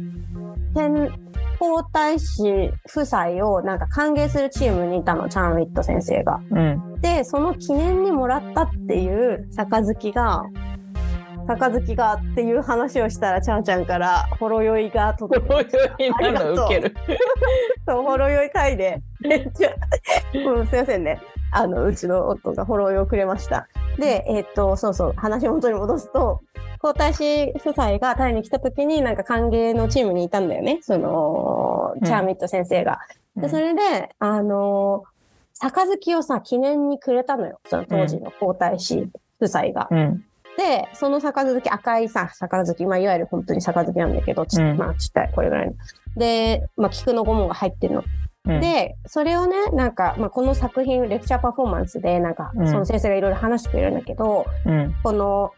[0.76, 1.12] 天
[1.60, 6.42] 皇太子夫妻をなんか歓迎するチームにいたのチャン・ウィット先生が。
[6.52, 7.02] うん。
[7.02, 10.44] でその記念にもらったっていう杯が
[11.48, 15.66] 杯がっていう話をしたらちゃんちゃんからほろ酔いが届くほろ
[16.00, 16.96] 酔いなの受ける。
[17.88, 19.74] そうほろ酔い会で めっちゃ
[20.34, 21.20] うんすいませんね
[21.56, 23.68] あのうちの夫がほろ酔いをくれました。
[23.98, 26.42] でえっとそうそう話元に戻すと
[26.80, 30.80] 皇太子夫妻がタイに来た時になんか歓迎のチームにいたんだよね。
[30.82, 33.00] そのチャーミット先生が、
[33.38, 35.04] でそれであの
[35.60, 37.60] 杯をさ記念にくれたのよ。
[37.66, 39.08] その当時の皇太子
[39.42, 40.26] 夫妻が、うん。
[40.58, 44.78] で、その杯、赤いさ、杯、まあ、いわゆる本当に杯なんだけど、ち,、うん。
[44.78, 45.74] まあ、ちっちゃい、これぐらいの。
[46.16, 48.04] で、まあ、菊の御紋が入ってるの。
[48.46, 52.68] うん、で、それをね、なんか、まあ、この作品、レクチャーパフォーマンスで、なんか、うん。
[52.68, 54.96] その先生がいろいろ話してくれるんだけど、うん。
[55.02, 55.52] この、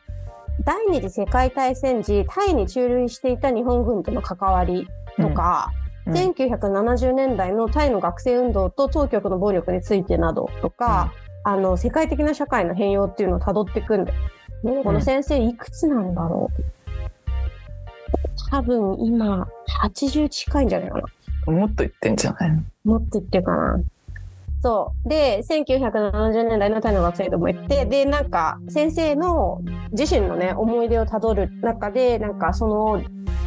[0.64, 4.88] 第二次世界大戦時、タイに駐留していた日本軍との関わり
[5.20, 5.72] とか、
[6.06, 6.14] うん。
[6.14, 11.12] 1970年代のタイの学生運動と当局の暴力についてなどとか、
[11.44, 14.18] あの世界的な社会の変容っていうのをたどっていくんだよ。
[14.84, 16.66] この先生いくつなんだろう。
[18.50, 19.48] 多分今
[19.84, 21.04] 80近いんじゃないかな。
[21.52, 22.64] もっと言ってんじゃないの？
[22.84, 23.80] もっと言ってるかな。
[24.62, 25.10] そう。
[25.10, 33.02] で、1970年代のタイの学生とも言って、で、なんか、先生の自身のね、思い出をたどる中で、なんか、その、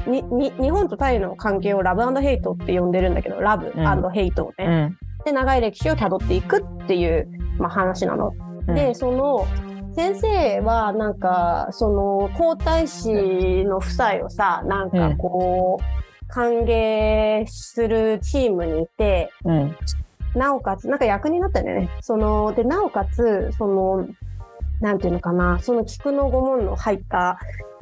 [0.06, 3.72] に、に、日本とタイの関係をラブヘイトって呼んでるんだけど、ラブ
[4.10, 5.24] ヘイトをね、うん。
[5.24, 8.32] で、長い歴史をたどっていくっていう、まあ、話なの。
[8.68, 9.46] うんで、その、
[9.96, 15.84] 先生は、なんか、その、皇太子の夫妻をさ、なんかこう、
[16.28, 19.76] 歓迎するチームにいて、うん。
[20.34, 21.90] なおかつ、なんか役になったんだよね。
[22.00, 24.08] その、で、なおかつ、その、
[24.80, 27.38] なんていうのかな、その菊の御紋の入った、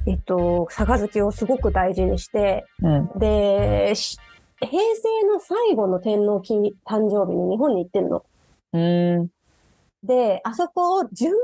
[0.06, 3.10] えっと、杯をすごく大事にして、うん。
[3.18, 4.18] で、し
[4.60, 8.24] 平成の最後の天皇誕生日に日本に行ってんの。
[8.72, 9.28] うん。
[10.02, 11.34] で、あそこ10万人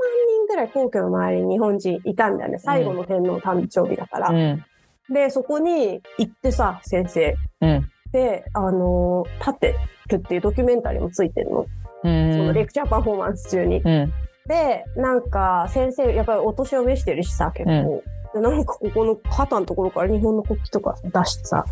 [0.47, 2.59] ぐらい皇居の周りに日本人いたんだよね。
[2.59, 4.29] 最後の天皇誕生日だから。
[4.29, 4.65] うん。
[5.09, 7.35] で、そこに行ってさ、先生。
[7.61, 7.89] うん。
[8.11, 9.75] で、あのー立って
[10.09, 11.59] るっていうドキュメンタリーもついてるの。
[11.61, 11.67] う
[12.03, 12.53] そのん。
[12.53, 13.77] レクチャーパフォーマンス中に。
[13.77, 14.13] うん。
[14.47, 18.03] で、なんか先生、やっぱりお年を召してるしさ、結構。
[18.33, 21.65] でなんかここの肩のところから日本の国旗とか出してさ。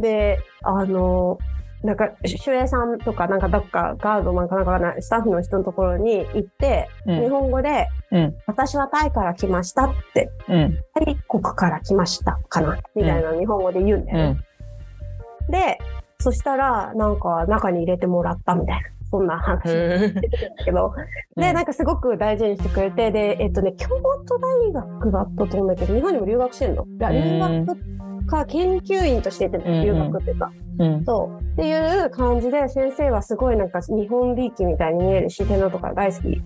[0.00, 1.38] で、あの、
[1.82, 2.10] なんか、
[2.46, 10.78] 守衛さんとか、なんかどっかガードマンかなんかがスタッフの人のところに行って、うん日本語で、うん私はタイから来ましたって、うん。
[10.94, 14.30] タイ国から来ましたかなみたいなの日本語で言うんだうよね。
[14.30, 15.50] ん。
[15.50, 15.78] で、
[16.18, 20.20] そしたら、なんか中に入れてもらったみたいな、そんな話へえ。
[20.20, 20.94] 出てくるんだけど、
[21.36, 23.88] で、なんかすごく大事にしてくれて、で、えっとね、京
[24.26, 26.84] 都大学だったと思うんだけど、日本にも留学してんの？
[26.84, 30.52] いや、留学か研究員として行って留学っていうか。
[30.78, 31.04] うん。
[31.04, 31.42] そう。
[31.42, 36.42] っていう感じで、先生はすごいなんか日本びいきみたいに見えるし、天皇とか大好き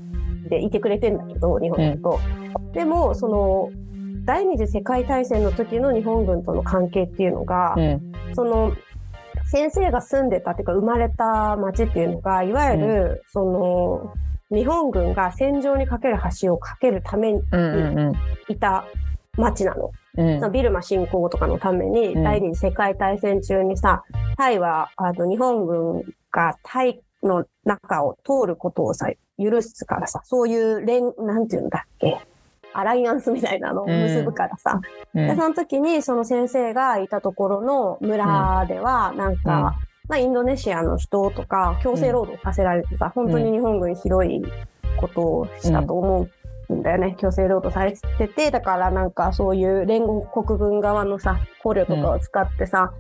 [0.49, 2.21] でいてくれてんだけど、日本だと。
[2.73, 3.71] でも、その、
[4.25, 8.13] 第二次世界大戦の時の日本軍との関係っていうのが、うん。
[8.35, 8.73] その、
[9.53, 14.15] 先生が住んでたっていうか生まれた町っていうのが、いわゆる、その、
[14.51, 17.43] 日本軍が戦場にかける橋を架けるために。
[18.49, 18.87] いた
[19.37, 19.91] 町なの。
[20.17, 20.41] うん。
[20.41, 24.03] そのビルマ侵攻とかのために、うん第二次世界大戦中にさ、
[24.39, 32.19] タイは、あの、日本軍がタイの中を通ることをさ、許すからさ、そういう連、なんていうんだっけ、
[32.75, 34.81] アライアンスみたいなのを結ぶからさ、
[35.15, 35.29] うん。
[35.29, 39.77] で、その時にその先生がいたところの村では、なんか、
[40.09, 44.43] まあ、インドネシアの人とか強制労働させられてさ、本当に日本軍ひどい
[44.99, 46.29] ことをしたと思
[46.69, 47.17] うんだよね。
[47.19, 52.93] 強制労働されてて、だからなんかそういう連合国軍側のさ、捕虜とかを使ってさ、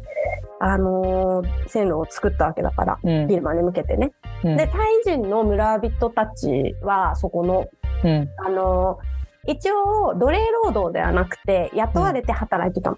[0.60, 3.26] あのー線路を作ったわけだから、うん。
[3.26, 4.12] ビルマに向けてね。
[4.44, 4.56] うん。
[4.56, 7.66] で、タイ人の村人たちは、そこの
[8.04, 8.28] うん。
[8.38, 8.98] あの、
[9.46, 12.96] 一応、奴隷労働ではなくて、雇われて働いてたの。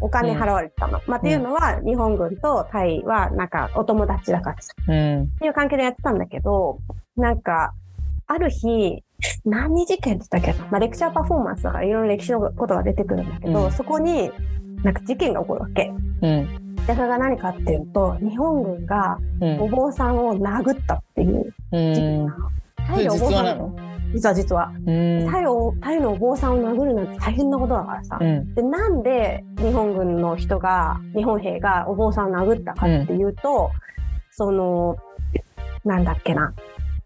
[0.00, 1.00] お金払われてたの。
[1.06, 5.22] まあ、っていうのは、日本軍とタイは、なんか、お友達だからさ、うん。
[5.22, 6.80] っていう関係でやってたんだけど、
[7.16, 7.72] なんか、
[8.26, 9.02] ある日、
[9.46, 14.30] 何事件って言ったっけな、まあ、レクチャーパフォーマンスだからいろいろ歴史のことが出てくるんだけど、うんそこに、
[14.82, 15.92] なんか事件が起こるわけ。
[16.22, 16.76] うん。
[16.86, 22.26] で、それが何かっていうと、日本軍がうんお坊さんを殴ったっていううん。
[22.86, 23.76] タイのお坊さんなの？
[24.14, 24.72] 実は実は。
[24.86, 25.28] うん。
[25.30, 28.18] タイを、タイのお坊さんを殴るなんて大変なことだからさ。
[28.20, 28.54] うん。
[28.54, 33.70] で、なんで日本軍の人が、日本兵がお坊さんを殴ったかっていうと、
[34.30, 34.96] その、
[35.84, 36.54] なんだっけな。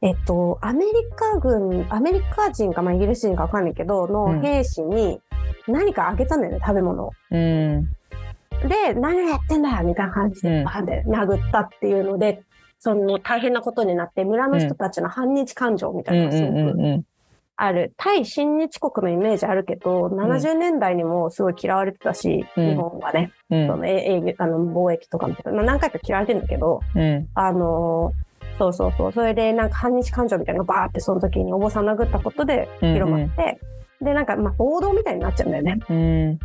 [0.03, 5.21] えっと、アメリカ軍、アメリカ人か、まあ、イギリス人かわかんないけど、の兵士に
[5.69, 7.11] 何かあげたんだよね、食べ物を。
[7.31, 7.85] うん。
[8.67, 12.43] で、何をやってんだよみたいな感じうんで、バーンで殴ったっていうので、
[12.83, 17.05] その大変なことになって、村の人たちの反日感情みたうんいなのがすごくうんうん
[17.63, 17.93] ある。
[17.99, 22.69] 対親日国のイメージあるけど、70年代にもすごい嫌われてたし、うん。
[22.71, 23.67] 日本はね、うん。
[23.67, 27.29] そのえ営業あの貿易とかも、まあ、何回か嫌われてるんだけど、うん。
[27.35, 29.13] あのーそうそうそう。
[29.13, 33.59] それでなんか反日感情みたいなのがバーってその時にお坊さん殴ったことで広まって、
[34.03, 35.79] で、なんかまあ暴動みたいになっちゃうんだよね。
[35.89, 36.39] うん。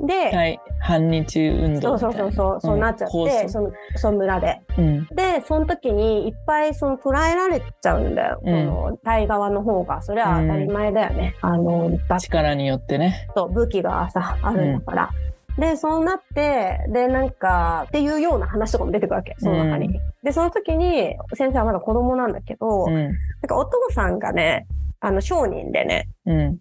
[0.00, 0.60] で、はい。
[0.80, 2.12] 反日運動そう。
[2.12, 4.60] そうそうそう、そうなっちゃっ構て、想その、その村で。
[4.76, 5.06] うん。
[5.06, 8.40] で、その時にいっぱいその捉えられちゃうんだよ。
[8.44, 10.02] うんその、タイ側の方が。
[10.02, 11.34] それは当たり前だよね。
[11.40, 13.28] あの、だ力によってね。
[13.34, 15.10] と武器がさ、あるんだから。
[15.58, 19.88] で、そうなって、で、なんか、っていうような話とかも出てくるわけ、その中に。
[19.88, 22.94] うんで、その時に、先生はまだ子供なんだけど、うん。
[22.94, 23.12] なん
[23.46, 24.66] かお父さんがね、
[25.00, 26.58] あの、商人でね、うん。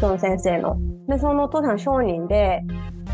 [0.00, 0.76] その先生の。
[1.08, 2.62] で、そのお父さん商人で、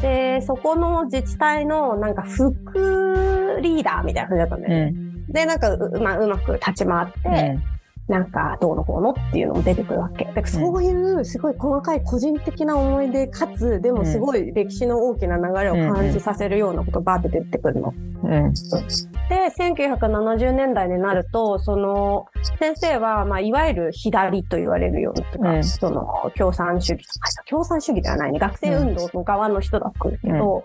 [0.03, 4.91] で、そこの自治体のなんか副リーダーみたいな感じだったんだうよね。
[4.91, 5.27] ん。
[5.29, 7.59] で、なんかう,、まあ、うまく立ち回って、
[8.09, 10.27] なんかどうのこうのっていうのも出てくるわけ。
[10.27, 17.95] だからそういうすごい細かい個人的な思い出かつ、でもすごい歴史の大きな流れを感じさせるようなことがバーって出てくるの。
[18.25, 18.53] うん。
[18.53, 22.27] で、1970年代になると、その、
[22.59, 30.65] 先生は、まあ、いわゆる左と言われるような、とかうんその、共産主義とか、共産主義ではないね、学生運動の側の人だったんだけど、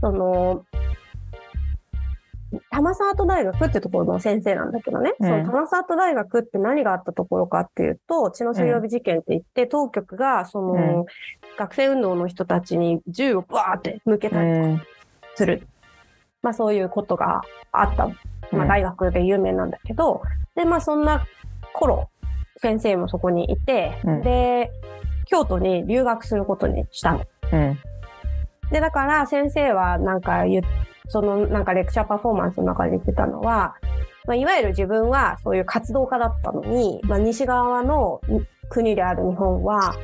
[0.00, 0.64] その、
[2.70, 11.04] 玉沢都大学ってところの先生なんだけどね、うんその玉沢都大学って何があったところかっていうと、血の水曜日事件って言って、当局が、その、うん
[11.58, 14.80] 学生運動の人たちに銃をバーって向けうたり。
[15.34, 15.66] する。
[16.42, 18.08] まあそういうことがあった。
[18.50, 20.22] まあ大学で有名なんだけど、
[20.54, 21.26] で、まあそんな
[21.74, 22.08] 頃、
[22.56, 24.70] 先生もそこにいて、うんで、
[25.26, 27.24] 京都に留学することにしたの。
[27.52, 27.78] うん。
[28.70, 30.64] で、だから先生はなんか言っ
[31.12, 33.76] そのなんかレクチャーパフォーマンスの中で言ってたのは、
[34.24, 38.22] まあ、いわゆる自分はそういう活動家だったのに、まあ、西側の
[38.70, 39.94] 国である日本は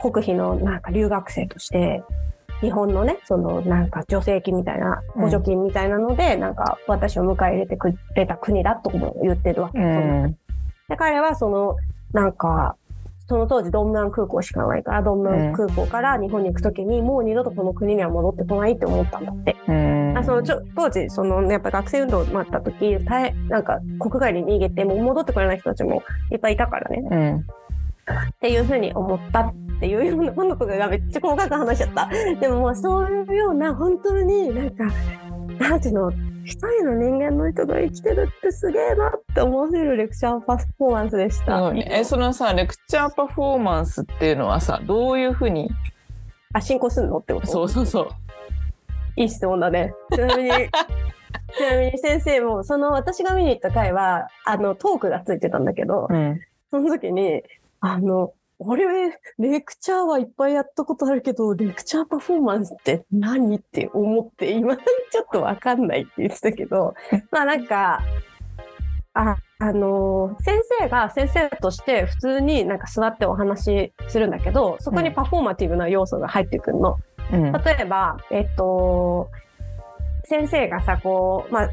[0.00, 2.02] 国費のなんか留学生として
[2.60, 9.78] 日本のね、そのなんか助成金みたいな、補助金みたいなので、なんか私を迎え入れてくれた国だとも言ってるわけ。
[9.78, 10.32] うそのん。
[10.88, 11.76] で、彼はその、
[12.12, 12.76] なんか、
[13.28, 19.54] その当時ドンムアン空港しかないから、ドンムアン空港から日本に行くときに、もう二度とこの国には戻ってこないって思ったんだって。
[19.68, 20.16] うん。
[20.16, 27.08] あそのちょ当時、その、やっぱ学生運動もあった時、大変なんか国外に逃げて、もう戻ってこれない人たちもいっぱいいたからね。
[27.10, 27.36] うん。
[27.36, 27.42] っ
[28.40, 32.08] ていうふうに思ったっていうようなものがめっちゃ細かく話しちゃった。
[32.40, 34.84] でももうそういうような本当になんか、
[35.58, 36.12] なんていうの、
[36.44, 41.72] 一人の人間の人が生きてるってすげえなって思わせるレクチャーパフォーマンスでした。
[41.72, 45.70] ねえ、そのさ、レクチャーパフォーマンスっていうのはさ、どういうふうに、
[46.52, 47.46] あ、進行すんのってこと？
[47.46, 48.08] そうそうそう。
[49.16, 49.94] いい質問だね。
[50.12, 56.40] ちなみに、 ちなみに先生も、その私が見に行った回は、あの、トークがついてたんだけど、うん。
[56.70, 57.42] その時に、
[57.80, 58.86] あの、俺、
[59.38, 66.94] レクチャーはいっぱいやったことあるけど、レクチャーパフォーマンスって何って思って、今ちょっとわかんないって言ってたけど、
[67.30, 68.00] まあなんか、
[69.14, 76.96] あ、あの、先生が先生として普通になんか座ってお話しするんだけど、そこにパフォーマティブな要素が入ってくるの。
[77.32, 77.52] うん。
[77.52, 79.30] 例えば、えっと、
[80.24, 81.70] 先生がさ、こう、まあ、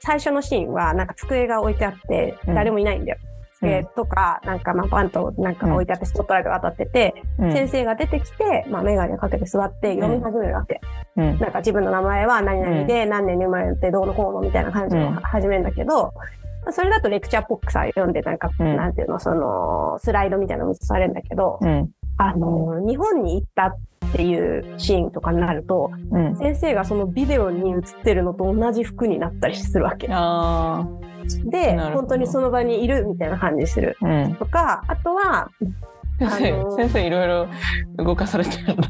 [0.00, 3.18] 最初のシーンは、なんか机が置いてあって、うん誰もいないんだよ。
[3.62, 7.52] 机とか、なんか、まあ、バンとなんか置いてあって、スポットライトが当たってて、うん。
[7.52, 10.80] 先生が出てきて、まあ、メガネかけて座って読み始めるわけ。
[11.16, 11.38] うん。
[11.38, 15.14] なんか自分の名前は何々で、何年に生まれてどうのこうのみたいな感じのうん。
[15.14, 16.12] 始めるんだけど、
[16.70, 18.76] それだとレクチャーっぽくさ、読んで、なんか、うん。
[18.76, 21.90] なんていうの、その、スライドみたいなのもされるんだけど、うん。
[22.16, 23.76] あの、日本に行ったっ
[24.12, 26.36] ていうシーンとかになると、うん。
[26.36, 30.08] 先生がそのビデオに映ってるのと同じ服になったりするわけ。
[30.10, 30.86] あ
[31.44, 33.96] で、本当にその場にいるみたいな感じする。
[34.02, 34.06] あ。
[34.06, 34.34] うん。
[34.34, 35.48] とか、あとは、
[36.18, 37.48] 先生、あのー先生いろいろ
[37.96, 38.88] 動かされてるんだ。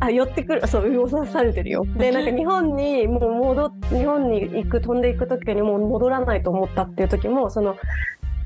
[0.00, 1.84] あ、寄ってくる、そう、動かされてるよ。
[1.96, 7.76] で、なんか日本にもう戻っ、日本に行く、飛んでいくときにもう戻らないと思ったっていう時も、その、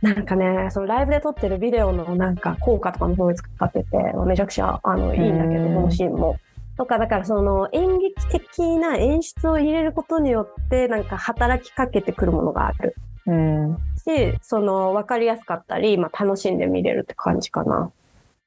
[0.02, 6.38] なんかね、そのライブで撮ってるビデオのなんか効果とかもすごい使ってて、めちゃくちゃあのいいんだけど、うんこのシーンも。
[6.76, 12.94] とか、だからその演劇的な演出を入れることによって、なんか働きかけてくるものがある。
[13.26, 13.78] うん。
[13.96, 17.90] し、その、わかりやすかったり、まあ楽しんで見れるって感じかな。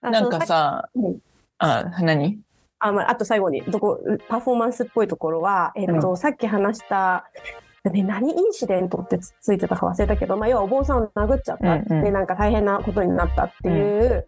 [0.01, 1.17] あなんか、さうん、
[1.57, 2.39] あ、何？
[2.77, 7.29] あ、まあ、あと最後に、どこ、パフォーマンスっぽいところは、えっと、さっき話した、
[7.83, 14.27] で何インシデントってつついてたか忘れたけど、まあ、要はお坊さんを殴っちゃった、うんうんでなんか大変なことになったっていう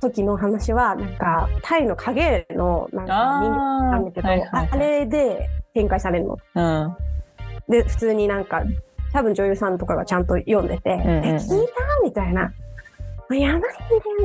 [0.00, 6.38] 時の話はなんかタイの影絵のなんか人形なんだけど、はいはいはいあれで展開されるの。
[6.54, 6.96] うん
[7.68, 8.62] で普通になんか
[9.12, 12.42] 多分女優さんとかがちゃんと読んでて「んうんえ聞いた?」みたいな
[13.28, 13.60] 「やばいんだよ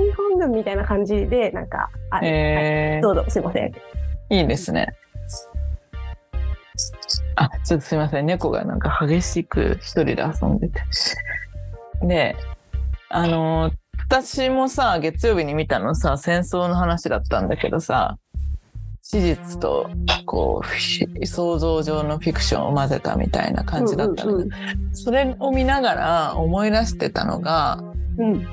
[0.05, 3.71] 日本軍」みたいな感じでなんかある、はいえーどうぞすいません。
[4.29, 4.87] いいですね。
[7.35, 8.25] あ、ちょっとすいません。
[8.25, 10.81] 猫がなんか激しく一人で遊んでて。
[12.01, 12.35] で、
[13.09, 13.73] あのー
[14.09, 18.17] 私もさ、月曜日に見たのさ、戦争の話だったんだけどさ、
[19.01, 19.89] 史実と、
[20.25, 27.79] こう、ふ想像上のフィクションを混ぜたみたいな感じだったんだけど、それを見ながら思い出してたのが、
[28.17, 28.47] うんうん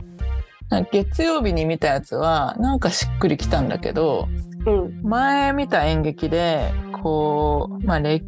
[0.71, 4.29] なんか月曜日に見たやつは、なんかしっくりきたんだけど、
[4.65, 6.73] うん前見た演劇で
[7.03, 8.25] こう、まあ、歴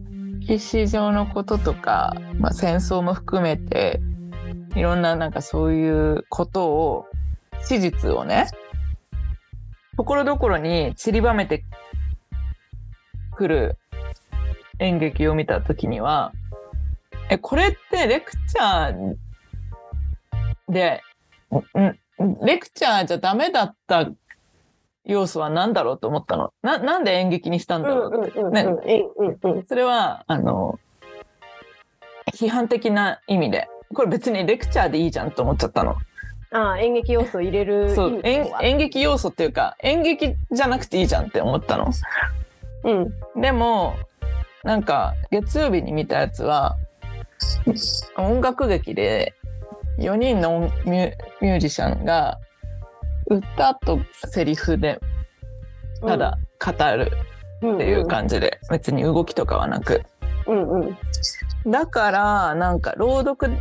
[0.48, 4.00] 歴史上のこととか、まあ、戦争も含めて
[4.74, 7.06] いろんななんかそういうことを
[7.64, 8.48] 史実をね
[9.96, 11.64] ところどころに散りばめて
[13.34, 13.76] くる
[14.78, 16.32] 演劇を見た時には
[17.30, 21.02] えこれってレクチャーで
[22.44, 24.10] レクチャーじゃダメだった
[25.04, 26.52] 要素は何だろうと思ったの？
[26.62, 28.66] な、なんで演劇にしたんだろう、うんうんうんね
[29.66, 30.78] それは、あの、
[32.32, 33.68] 批判的な意味で。
[33.94, 35.96] これ別にレクチャーでいいじゃんと思っちゃったの。
[36.54, 41.90] ああ演劇要素を入れるそう、演劇要素っていうか、演劇じゃなくていいじゃんって思ったの。
[42.84, 42.92] う
[43.38, 43.94] んでも、
[44.62, 46.76] なんか、月曜日に見たやつは、
[48.16, 49.34] 音楽劇で
[49.98, 52.38] 4人の音ミュミュージシャンが
[53.32, 55.00] 歌とセリフで
[56.00, 57.12] ただ語る
[57.58, 60.02] っていう感じで、別に動きとかはなく。
[60.46, 60.98] うんうん
[61.64, 63.52] だから、なんか朗読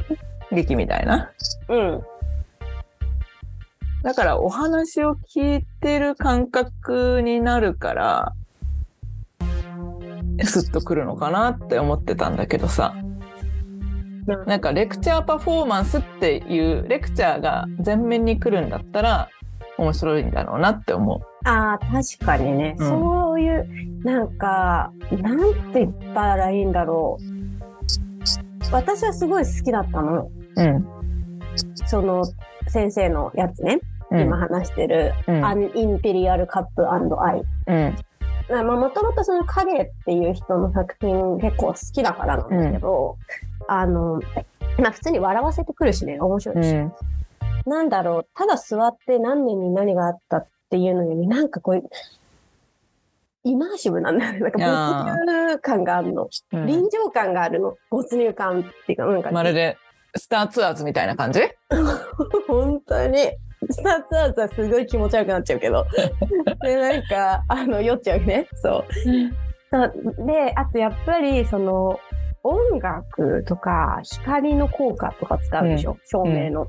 [0.51, 1.31] 劇みたいな。
[1.69, 2.01] うん
[4.03, 8.33] だからお話を聞いてる感覚になるから、
[10.43, 12.95] スッとくるのかなって思ってたんだけどさ。
[12.95, 13.11] うん
[14.45, 19.29] なんかレクチャーパフォーマンスっていうレクチャーが前面に来るんだったら
[19.77, 22.87] 面白いんだろうなって思ああ確かにね、うん。
[22.87, 23.67] そういう
[24.03, 28.71] なんかなんて言ったらいいんだろう。
[28.71, 30.23] 私はすごい好きだったの。
[30.23, 30.31] う。
[30.55, 30.85] うん。
[31.85, 32.23] その
[32.67, 33.79] 先生のやつね、
[34.11, 34.21] うん。
[34.21, 35.45] 今話してる「うん。
[35.45, 37.95] アンインペリアルカップアイ」うん。
[38.49, 43.17] まあもともとその影っていう人の作品結構好きだからなんだけど、
[43.67, 44.21] あの
[44.77, 46.19] まあ普通に笑わせてくるしね。
[46.19, 46.93] 面白いし、うん。
[47.65, 51.83] なんだろう、ただ座って何年に何があったっていうのより、なんかこう、
[53.43, 54.39] イマーシブなんだよね。
[54.39, 56.29] なんか没入感があるの。
[56.53, 57.75] うん臨場感があるの。
[57.89, 59.77] 没入感っていうか、なんか、まるで
[60.15, 61.41] スターツアーズみたいな感じ？
[62.47, 63.17] 本当に。
[63.69, 65.85] スターツアーズはすごい気持ち悪くなっちゃうけど。
[66.63, 68.47] で、なんか、あの、酔っちゃうね。
[68.55, 68.85] そう。
[69.71, 69.93] そう
[70.25, 71.99] で、あとやっぱり、その、
[72.43, 76.67] 音楽とか光の効果とか使うでしょ、照明の。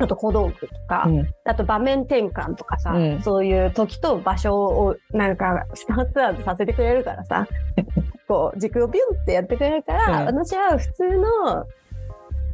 [0.00, 7.46] あと小道具とか、うんあと場面転換とかさ、うんそういう時と場所をなんかスターツアーズさせてくれるからさ、
[8.26, 11.66] こう軸をビュンってやってくれるから、うん私は普通の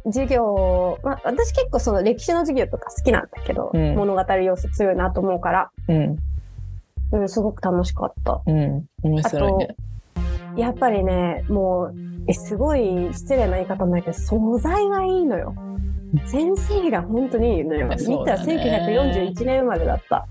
[0.05, 6.17] 授業、まあ、私結構その歴史の授業とか好きなんだけど、うん物語要素強いなと思うから、うん。
[7.09, 8.41] うん、すごく楽しかった。
[8.45, 8.85] うん。
[9.01, 9.75] 面白いね。
[10.57, 11.93] やっぱりね、もう、
[12.27, 15.53] えすごい失礼な言い方なんだけど、素材がいいのよ。
[16.25, 17.87] 先生が本当にいいのよ。
[17.87, 20.27] 見たらそうだね1941年生まれだった。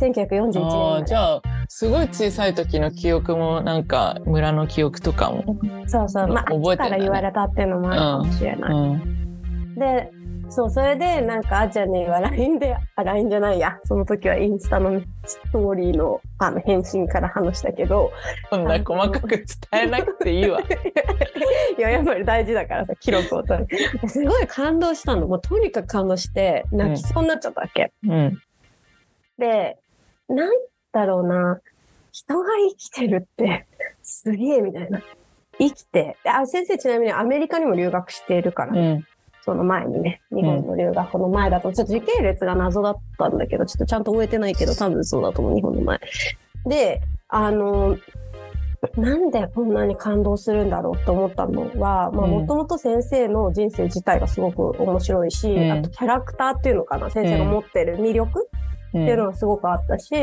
[0.00, 1.14] 1941年ああ、生まれじ。
[1.14, 5.58] ゃあ、すごい小さい時の記憶も、なんか、村の記憶とかも。
[5.86, 6.28] そうそう。
[6.28, 8.72] まあ、覚えてね後から言われたっていうのもあるかもしれない。
[8.72, 9.74] うん。
[9.76, 10.10] で、
[10.54, 13.80] そう、それで、なんか、あーちゃんには LINE で、あ、LINE じゃないや。
[13.84, 18.12] その時はインスタのストーリーの、あの、返信から話したけど、
[18.50, 20.60] そんな細かく伝えなくていいわ。
[21.76, 24.08] いや、やっぱり大事だからさ、記録を取る。
[24.08, 25.26] すごい感動したの。
[25.26, 27.92] もうとにかく感動して、泣きそうになっちゃったわけ。
[28.06, 28.38] うん。
[29.38, 29.76] で、
[30.28, 30.52] なん
[30.92, 31.60] だろうな、
[32.12, 33.66] 人が生きてるって、
[34.02, 35.02] すげえみたいな。
[35.58, 39.06] 生きて、あ、先生ちなみにアメリカにも留学しているから、うん。
[39.44, 46.00] その前にね、日本の留学の前だと、ちょっと時系列が謎だったんだけど、ちょっとちゃんと終えてないけど、多分そうだと思う、日本の前。
[46.64, 47.98] で、あの、
[48.96, 55.72] なんでこんなに感動するんだろうと思ったのは、もともと先生の人生自体がすごく面白いし、うん。
[55.72, 58.48] あとキャラクターっていうのかな、先生が持ってる魅力
[58.94, 59.02] うん。
[59.02, 60.14] っていうのがすごくあったし、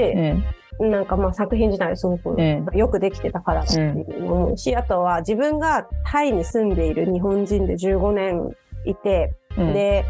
[0.79, 0.91] うん。
[0.91, 2.65] なんかまあ作品自体すごくん。
[2.73, 8.55] よくできてたからだっていうのも思うし、あとは自分がタイに住んでいる日本人で15年
[8.85, 10.05] いて、うん、で、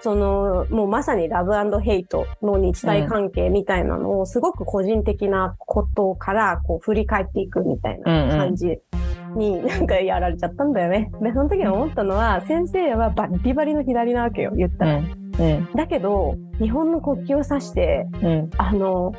[0.00, 8.78] その、もうまさにラブヘイトの日体関係みたいなのを、すごく個人的なことから、こう、振り返っていくみたいな感じ
[9.34, 11.10] に、なんかやられちゃったんだよね。
[11.22, 14.96] で、その時に思ったのは、先生はバリバリの左なわけよ、言ったら。
[14.96, 15.24] うん。
[15.38, 15.68] うん。
[15.74, 18.50] だけど、日本の国旗を指して、うん。
[18.58, 19.14] あの、こ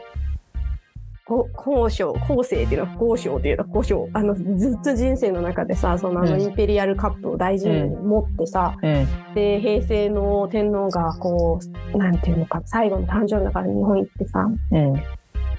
[1.28, 4.10] 交渉、後世っていうのは交渉っていうのは交渉。
[4.14, 11.60] あの、ずっと人生の中でさ、そのあのうんインペリアルカップを大事に持ってさ、うんで、平成の天皇がこ
[11.94, 14.94] う、なんていうのか、最後の誕生日だから日本行ってさ、うん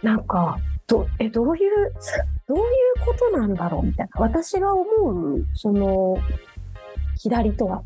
[0.03, 1.93] なんか、ど、え、どういう、
[2.47, 2.65] どういう
[3.05, 4.21] ことなんだろうみたいな。
[4.21, 4.85] 私が思
[5.35, 6.17] う、その、
[7.19, 7.83] 左とは。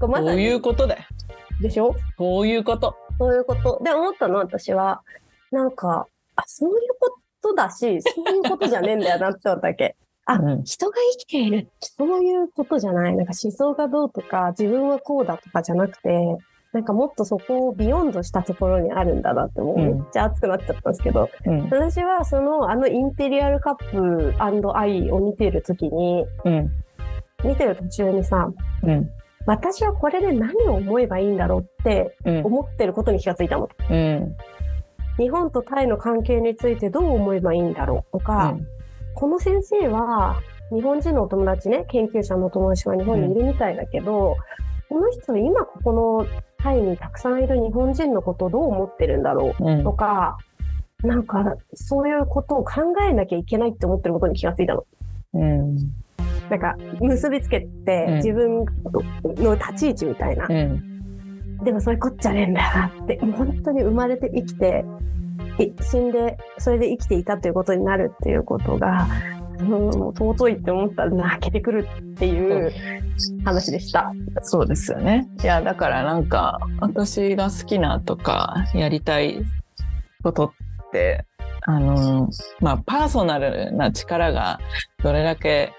[0.00, 1.00] まさにそういうことだよ
[1.62, 1.94] でしょ？
[2.18, 3.80] そういうことそういうこと。
[3.84, 5.02] で、思ったの、私は。
[5.50, 6.06] なんか、
[6.40, 9.96] あ、そういうことだし、そういうことじゃねえんだよなって思ったわけ。
[10.26, 10.64] あ、うん。
[10.64, 13.16] 人が生きているってそういうことじゃない。
[13.16, 16.36] なんか思想がどうとか、自分はこうだとかじゃなくて、
[16.72, 19.80] なんかもっとそこを beyond したところにあるんだなってもう。
[19.80, 19.94] うん。
[19.96, 21.62] めっちゃ熱くなっちゃったんですけど、うん。
[21.64, 26.70] 私はそのあのインペリアルカップアイを見てるときに、うん。
[27.44, 28.52] 見てる途中にさ、
[28.84, 29.10] うん。
[29.46, 32.46] 私はこれで何を思えばいいんだろうってうん。
[32.46, 33.68] 思ってることに気がついたの。
[33.90, 34.36] うん
[35.18, 38.56] 日本とタイの関係についてどう思えばいいんだろうとか、
[39.14, 40.40] この先生は
[40.72, 44.36] 日本人のお友達ね、研究者のお友達が日本にいるみたいだけど、
[44.88, 46.26] この人は今ここの
[46.58, 50.38] タイにたくさんいる日本人のことをどう思ってるんだろうんうとか、
[51.02, 54.86] なんかそういうことを考えなきゃいけないって思ってることに気がついたの。
[55.34, 55.76] うん。
[56.48, 58.14] なんか結びつけてうん。
[58.16, 58.64] 自分
[59.36, 60.46] の立ち位置みたいな。
[60.48, 60.89] うん
[61.64, 64.84] でもそういうこっちゃねえんだよなって、もう本当に生まれて生きて、
[65.82, 69.06] 死んで、それで生きていたということになるっていうことが、
[69.58, 72.72] うん、もう尊いって思ったら泣けてくるっていう
[73.44, 74.12] 話でした。
[74.42, 75.28] そうですよね。
[75.42, 79.44] いやだからなんか私が好きなとかやりたい
[80.22, 81.26] ことって
[81.66, 82.30] あの
[82.60, 84.60] まあパーソナルな力が
[85.02, 85.72] どれだけ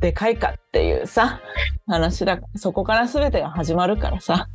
[0.00, 1.40] でかいかっていうさ
[1.86, 4.48] 話だそこから全てが始まるからさ、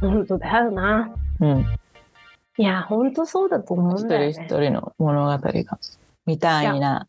[0.00, 1.14] 本当だよな。
[1.40, 1.66] うん、
[2.58, 4.32] いや、本当そうだと思う一んだよね。
[4.32, 5.78] 人一人の物語が
[6.26, 7.08] みたいな。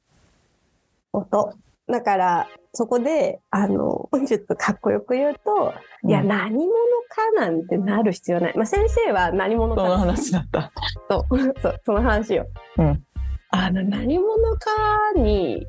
[1.14, 1.54] 音。
[1.88, 5.74] だから、そこで、あの、ちょっとかっこよく言うと、
[6.04, 6.68] いや、うん何者
[7.10, 8.54] かなんてなる必要ない。
[8.56, 10.72] まあ、先生は何者かその話だった。
[11.10, 12.48] そう、そう、その話よ。
[12.78, 13.04] うん
[13.50, 15.66] あの、何者かに、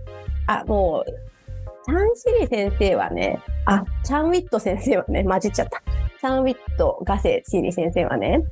[0.49, 5.83] あ、もう、チャンシリ先生はね、あ、チャンウィット先生はね、混じっちゃった。
[6.21, 8.43] チャンウィットガセシリ先生はね、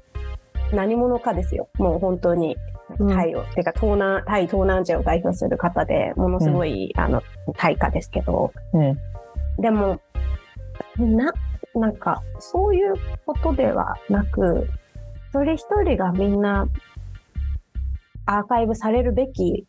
[0.72, 1.68] 何者かですよ。
[1.78, 2.56] もう本当に、
[3.10, 7.22] タイを、てか東南、タイ東南アジアを代表する方で、ものすごい、あの、
[7.56, 8.96] タイ家ですけど、うん
[9.58, 10.00] でも、
[10.98, 11.32] な、
[11.74, 14.68] なんか、そういうことではなく、
[15.30, 16.68] 一人一人がみんな、
[18.26, 19.66] アーカイブされるべき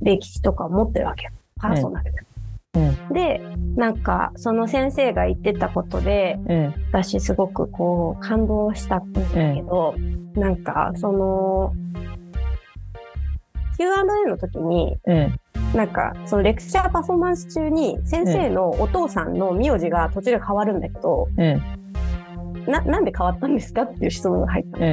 [0.00, 1.32] 歴史とかを持ってるわけよ。
[1.60, 2.20] パーソナルな。
[2.20, 2.35] うん
[3.12, 3.40] で、
[3.76, 6.74] なんか、その先生が言ってたことで、うん。
[6.90, 9.94] 私すごくこう、感動したんだけど、
[10.34, 11.72] なんか、その、
[13.76, 15.36] Q&A の時に、うん。
[15.74, 21.62] なんか、そのレクチャーパフォーマンス中に、先生のお父さんの名字が途中で変わるんだけど、うん。
[22.66, 24.86] な、なんで変わったんですかっていう質問が入ったの。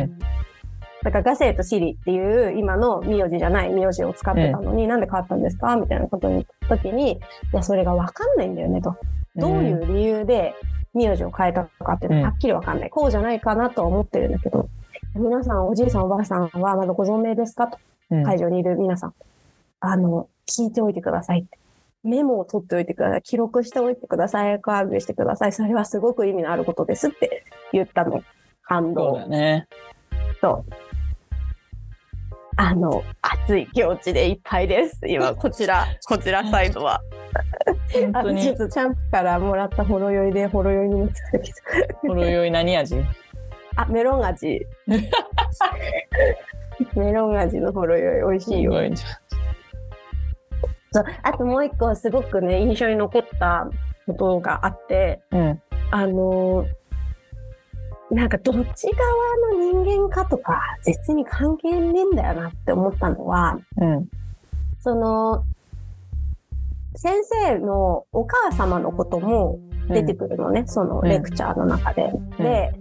[1.03, 5.75] うんだから、ガセイとシリっていう今の名字じゃない名字を使ってたのに、なんで変わったんですか？
[5.75, 7.19] みたいなことに時に、い
[7.51, 8.95] や、それがわかんないんだよねと。
[9.35, 10.55] どういう理由で
[10.93, 12.89] 名字を変えたのかっていうのははっきりわかんない。
[12.89, 14.69] こうじゃないかなとは思ってるんだけど、
[15.15, 17.67] 皆さん、おじいさん、おばあさんはまだご存命ですか？
[17.67, 17.77] と。
[18.11, 19.13] うん会場にいる皆さん。
[19.79, 21.57] あの、聞いておいてくださいって。
[22.03, 23.21] メモを取っておいてください。
[23.23, 24.53] 記録しておいてください。
[24.53, 25.51] アーカイブしてください。
[25.53, 28.21] それはすごく意味のあることですって言ったの。
[28.63, 29.67] 感動そうだね。
[30.41, 30.65] と。
[32.57, 34.99] あの、熱い気持ちでいっぱいです。
[35.07, 37.01] 今、こちら、こちらサイドは。
[37.93, 41.51] 本当にちょっとチャンプからもらったほろ酔いでほろ酔いになってたけ
[42.03, 42.09] ど。
[42.09, 42.95] ほろ酔い何味？
[43.75, 44.65] あ、メロン味。
[46.95, 48.73] メロン味のほろ酔い、美味しいよ。
[50.91, 53.67] そうあともう一個すごくね、印象に残った
[54.05, 55.21] ことがあって。
[55.31, 56.82] うんあのー
[58.11, 64.07] なんかどっち側の人間かとか、別に関係ねえんだよなって思ったのは、うん。
[64.79, 65.45] その、
[66.95, 72.11] 先生のお母様のことも出てくるのね、そのレクチャーの中で。
[72.37, 72.73] で、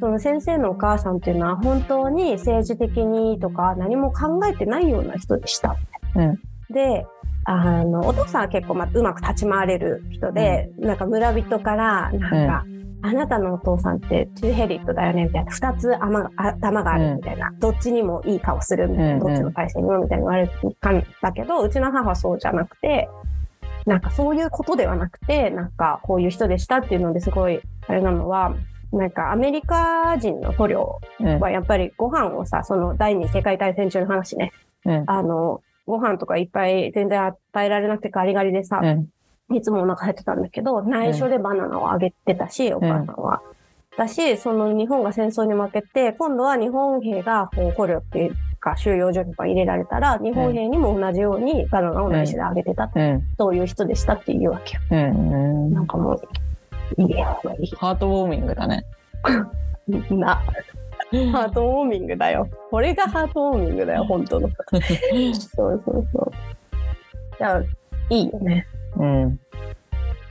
[0.00, 5.76] その先生のお母さんっていうのは本当に政治的にとか何も考えてないような人でした。
[6.16, 6.40] うん。
[6.70, 7.06] で
[7.46, 12.64] あのお父さんは結構、まあ、うまく立ち回れる人で、なんか村人からなんか、
[13.06, 15.52] あなたのお父さんってトゥーヘリットだよねみたいな。
[15.52, 20.50] 2つ頭が頭があるみたいな、どっちにもいい顔するみたいな、うんどっちの体制にもみたいに言われ
[20.80, 23.10] たんだけどうちの母はそうじゃなくて
[23.84, 28.56] なんかそういうことではなくてなんかこういう人でしたっていうのですごいあれなのは
[28.90, 31.40] なんかアメリカ人の捕虜うん。
[31.40, 34.52] はやっぱりご飯をさその第二次世界大戦中の話ね。
[34.86, 35.04] うん。
[35.06, 39.08] あのご飯とかいっぱい全然与えられなくてガリガリでさ、うん
[39.52, 43.42] いつもお腹減ってたんだけど、内緒でバナナをあげてたし、お母さんは。
[43.96, 54.80] だし、その日本が戦争に負けて、今度は日本兵がこう捕虜っていうか収容所とか入れられたら、日本兵にも同じようにバナナを内緒であげてた、うんそういう人でしたっていうわけよ。
[54.90, 58.84] うんうんなんかもう、いいハートウォーミングだね。
[59.88, 60.14] い。
[60.16, 60.42] な。
[61.32, 62.48] ハートウォーミングだよ。
[62.70, 64.48] これがハートウォーミングだよ、本当の。
[65.54, 66.32] そうそうそう。
[67.38, 67.62] じゃあ、
[68.10, 68.66] いいよね。
[68.96, 69.40] うん。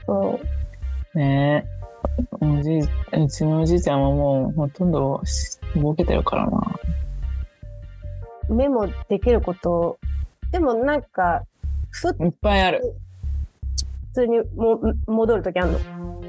[0.06, 0.40] そ
[1.14, 1.18] う。
[1.18, 1.74] ねえ。
[2.40, 6.60] おじいうちのおじいちゃんはもうほとんどしボケてるからな。
[8.48, 9.98] メモできること、
[10.50, 11.42] でもなんか、
[12.20, 12.94] いっぱいある。
[14.08, 15.78] 普通にも戻るときあるの？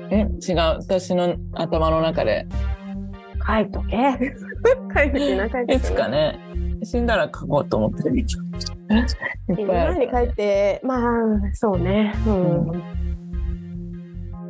[0.10, 0.58] え違う。
[0.80, 2.48] 私の頭の中で。
[3.46, 4.18] 書いとけ。
[4.94, 6.40] 書いとけな、書いつかね、
[6.84, 8.26] 死んだら書こうと思ってる。
[9.58, 11.02] 今ぱいある前に書いて、まあ、
[11.54, 12.14] そうね。
[12.28, 12.84] うん。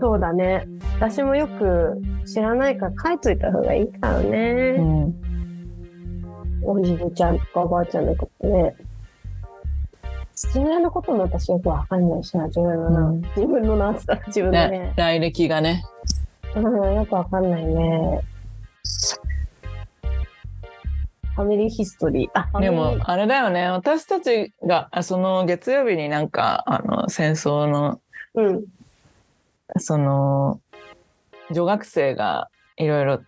[0.01, 0.67] そうだね。
[0.99, 4.71] 私もよく知らないから書いといた方がいいからうね。
[4.77, 5.13] ん。
[6.63, 8.75] おじいちゃんとかおばあちゃんのことね。
[10.35, 13.01] 父親のことも私よくわかんないしな、自分のな。
[13.07, 14.93] うん自分のなってたら自分のねね。
[14.97, 15.83] 来歴がね。
[16.55, 18.21] うん、よくわかんないね。
[21.35, 22.29] ファミリーヒストリー。
[22.33, 27.99] あ、でーもあれだよね私たちがあその月曜日になんかあの戦争の
[28.35, 28.65] うん。
[29.77, 30.61] その
[31.51, 33.21] 女学生がいろいろ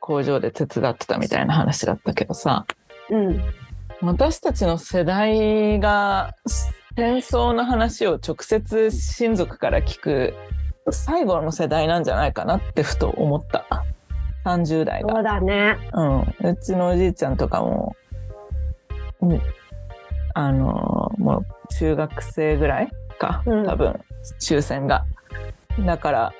[0.00, 2.66] 工場で手伝ってたみたいな話だったけどさ
[3.10, 3.42] うん。
[4.00, 6.34] 私たちの世代が
[6.96, 10.34] 戦争の話を直接親族から聞く
[10.90, 13.66] 最後の世代なんじゃないかなってふと思った
[14.44, 15.76] 30代がそうだね。
[15.92, 16.20] うん、
[16.50, 17.96] うちのおじいちゃんとかも、
[19.20, 19.40] うん、
[20.34, 24.00] あのーもう中学生ぐらいか、うん多分
[24.38, 25.04] 終戦が。
[25.86, 26.32] だから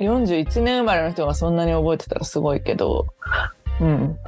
[0.00, 3.06] 41年生まれの人がそんなに覚えてたらすごいけど、
[3.80, 4.18] うん、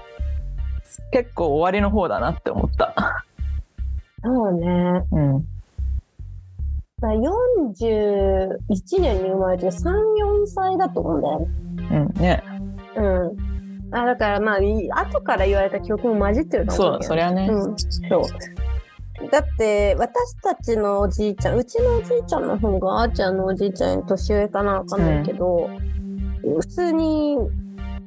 [1.13, 3.25] 結構終わりの方だなって思った。
[4.23, 5.05] そうね。
[5.13, 5.47] うん、
[7.01, 11.49] だから41年に生まれて3、4歳だと思うんだよね。
[11.91, 12.43] うん、ね
[12.97, 13.51] うん。
[13.93, 19.29] あだからまあ、い後から言われた記憶も混じってるとそうう思けどそりゃね、うん、そう。
[19.31, 25.69] だって、私たちのおじいちゃん、うちのおじいちゃんの方が、あーちゃんのおじいちゃん年上かなわかんないけど、
[26.43, 27.37] 普通に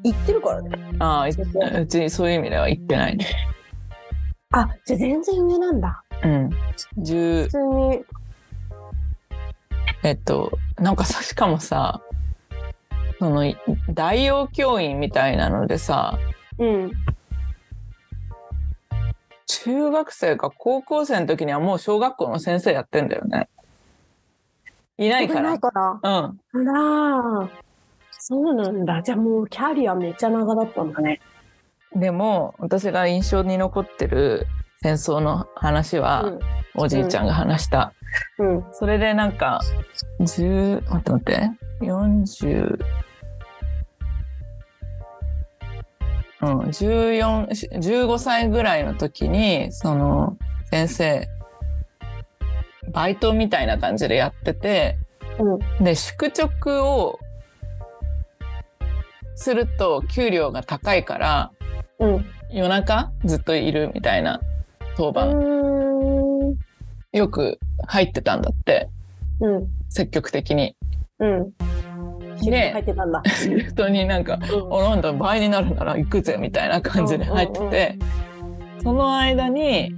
[0.04, 0.72] 言ってるからね。
[1.00, 3.26] ああいうちそういう意味では言ってないね。
[4.52, 6.04] あ、じゃあ全然上なんだ。
[6.24, 6.50] うん、
[7.00, 8.06] 10普通に。
[10.04, 12.02] えっと、なんかさ、しかもさ、
[13.20, 13.54] その、
[13.90, 16.20] 大王教員みたいなのでさ、
[16.60, 16.92] うん。
[19.48, 23.48] 中学生か高校生の時にはもう小学校の先生やってんだよね。
[24.98, 25.42] いないから。
[25.42, 25.92] ないから。
[25.92, 26.02] うん。
[26.02, 27.50] あらー
[28.12, 29.02] そうなんだ。
[29.04, 31.22] じゃあもうキャリアめっちゃ長だったんだね。
[31.96, 34.48] でも、私が印象に残ってる
[34.82, 36.34] 戦争の話は、
[36.76, 37.94] おじいちゃんが話した。
[38.40, 38.58] うん。
[38.58, 38.66] うん。
[38.74, 39.62] それでなんか、
[40.20, 41.52] 10、待って待って、
[41.82, 42.80] 40、
[46.42, 47.48] うん、14、
[47.80, 50.38] 15歳ぐらいの時に、その、
[50.70, 51.28] 先生、
[52.92, 54.98] バイトみたいな感じでやってて、
[55.40, 55.84] うん。
[55.84, 57.20] で、宿直を
[59.36, 61.52] すると給料が高いから、
[62.00, 62.26] うん。
[62.52, 64.40] 夜中ずっといるみたいな
[64.96, 65.63] 当番、うん。
[67.14, 68.90] よく入ってたんだって、
[69.40, 69.68] うん。
[69.90, 70.76] 積極的に。
[71.20, 71.54] うん。
[72.44, 73.22] で入ってたんだ。
[73.26, 78.00] シフトになんか、うんおなんだ倍になるなら行くぜみたいな感じで入ってて、
[78.82, 79.94] その間に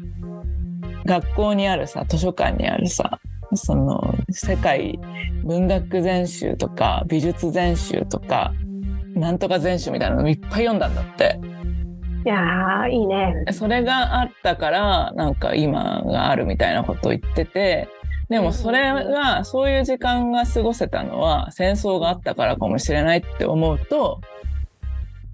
[1.05, 3.20] 学校にあるさ図書館にあるさ
[3.53, 4.99] その世界
[5.43, 8.53] 文学全集とか美術全集とか
[9.16, 11.39] なんとか全集みたいなのいっぱい読んだんだって
[12.26, 13.46] いやー、いいね。
[13.52, 17.88] それがあったからなんか今があるみたいなことを言ってて
[18.30, 24.22] でもそれがそういう時間が過ごせたのは戦争があったからかもしれないって思うと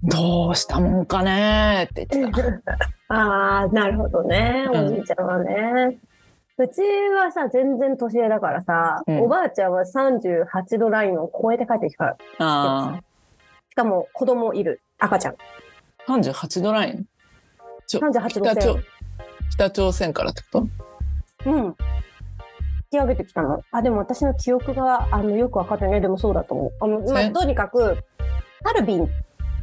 [0.02, 2.78] どうしたもんかねって言ってた。
[3.08, 4.66] ああ、なるほどね。
[4.70, 5.98] うんおじいちゃんはね。
[6.58, 6.82] うち
[7.16, 12.16] はさ、全然年上だからさ、うんおばあちゃんは38度ラインを超えて帰ってきたから。
[12.40, 13.00] あ
[13.70, 14.82] しかも子供いる。
[14.98, 15.36] 赤ちゃん。
[16.08, 17.04] あ38度ライン
[17.86, 18.84] ちょ38度北朝線。
[19.50, 20.66] 北朝鮮からってこ
[21.44, 21.50] と？
[21.50, 21.64] うん。
[21.64, 21.74] 引
[22.90, 23.62] き上げてきたの。
[23.70, 26.00] あ、でも私の記憶があのよくわかってない。
[26.00, 26.72] でもそうだと思う。
[26.80, 27.98] あのまあ、とにかく、
[28.64, 29.08] ハルビン、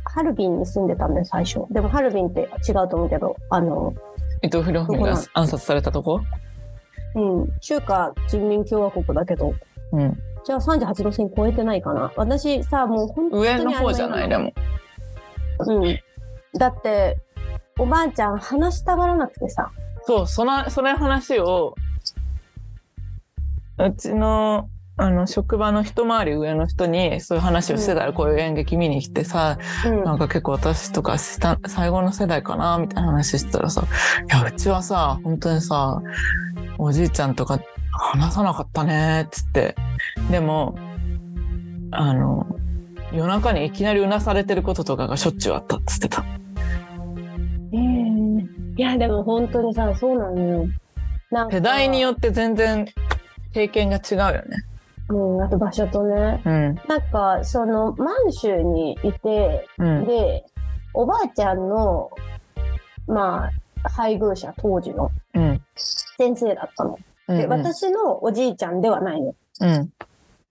[0.04, 1.62] ハルビンに住んでたんだよ、最初。
[1.72, 3.94] でもハルビンって違うと思うけど、あの、
[4.42, 6.22] 伊藤博文が暗殺されたとこ？
[7.16, 9.54] うん、中華人民共和国だけど、
[9.92, 10.20] うん。
[10.46, 12.12] じゃあ38度線超えてないかな。
[12.16, 14.30] 私さ、もう本当に上の方じゃない？
[14.30, 14.54] でも。
[15.60, 16.00] うん。
[16.58, 17.18] だって、
[17.78, 19.72] おばあちゃん話したがらなくてさ。
[20.04, 21.76] そう、その、その話を、
[23.78, 30.04] うちの、あの、職場の一回り上の人にそういう話をしてたら、うんこういう演劇見に来てさ、うん。
[30.04, 33.84] なんか結構私とか下最後の世代かなみたいな話してたらさ、
[34.30, 36.02] いや、うちはさ、本当にさ、
[36.78, 37.60] おじいちゃんとか
[37.92, 39.76] 話さなかったね、っつって。
[40.30, 40.78] でも、
[41.92, 42.46] あの、
[43.14, 46.26] 夜中にいきなりうなされてることとかがしょっちゅうあったっつってた。
[47.72, 50.66] えーいや、でも本当にさ、そうなのよ。
[51.32, 52.88] なんか世代によって全然
[53.54, 54.44] 経験が違うよね。
[55.10, 56.42] うん、あと場所とね。
[56.46, 56.76] うん。
[56.88, 60.06] なんか、その、満州にいて、うん。
[60.06, 60.46] で、
[60.94, 62.10] おばあちゃんの、
[63.08, 63.50] ま
[63.84, 65.62] あ、配偶者、当時のうん。
[65.76, 66.98] 先生だったの。
[67.28, 67.50] で、うん。
[67.50, 69.36] 私のおじいちゃんではないの。
[69.62, 69.90] うん。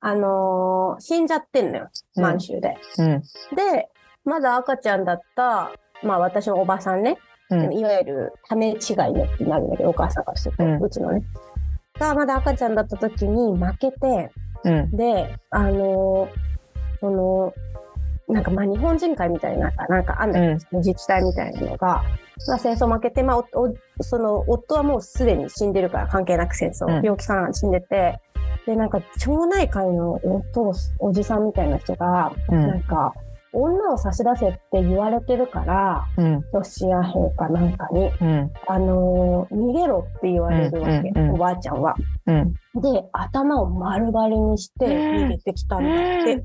[0.00, 2.76] あのー死んじゃってんのよ、うん満州で。
[2.98, 3.20] うん。
[3.56, 3.88] で、
[4.24, 5.72] まだ赤ちゃんだった、
[6.03, 7.18] まあ私のおばさんね、
[7.51, 7.72] うん。
[7.72, 8.76] いわゆる種違い
[9.12, 11.22] のってなるんだけど、お母さんからすると、ううんちのね。
[11.99, 14.30] が、まだ赤ちゃんだった時に負けて、
[14.64, 14.90] うん。
[14.96, 16.49] で、あのー
[17.01, 17.55] その、
[18.28, 20.32] なんかまあ日本人会みたいな、なんかあん。
[20.32, 22.03] だけど、自治体みたいなのが、
[22.46, 23.44] まあ戦争負けて、まあお
[23.99, 27.05] おその夫はもうすでに死んでるから関係なく戦争、うん。
[27.05, 28.20] 病気かなんか死んでて、
[28.66, 32.66] で、なんか町内会のお父おじさんみたいな人が、うん。
[32.66, 33.14] なんか、
[33.53, 36.44] 女を差し出せって言われてるから、うん。
[36.53, 38.51] ロシア兵かなんかに、うん。
[38.66, 41.94] あのー逃げろって言われるわけ、うんうんうんおばあちゃんは。
[42.26, 42.53] うん。
[42.53, 46.34] で、頭を丸刈りにして逃げてきたんだって。
[46.34, 46.44] うん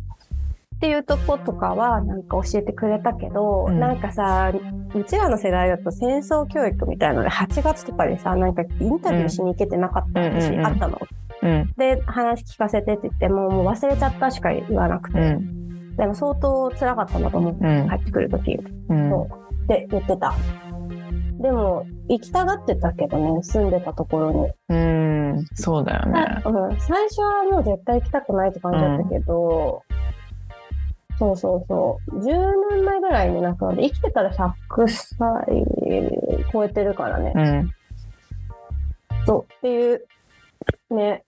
[0.75, 4.51] っていうとことかはなんか教えてくれたけど、うんなんかさ
[4.93, 10.99] うちらの世代だと戦争教育みたいなので8月とかでさなんかインタビューしに行けてなかったうん私うんうんあったの。
[11.41, 11.73] うん。
[11.77, 15.72] で話聞かせてって言ってももう忘れちゃったしか言わなくて、うん。
[15.97, 19.09] でも相当辛かったんだと思う、うん帰ってくる時うん。
[19.09, 20.35] そうって言ってた。
[21.39, 24.51] でも行きたがってたけどね住んでたところに。
[24.69, 25.45] うん。
[25.55, 26.41] そうだよね。
[26.45, 29.83] うん、最初はもう絶対行きたくないって感じだったけど、
[31.19, 32.19] そうそうそう。
[32.19, 32.23] 10
[32.71, 34.53] 年前ぐらいに亡くなって、生きてたら100
[34.87, 35.17] 歳
[36.51, 37.33] 超えてるからね。
[37.35, 37.71] うん。
[39.25, 39.53] そう。
[39.53, 40.05] っていう、
[40.91, 41.23] ね、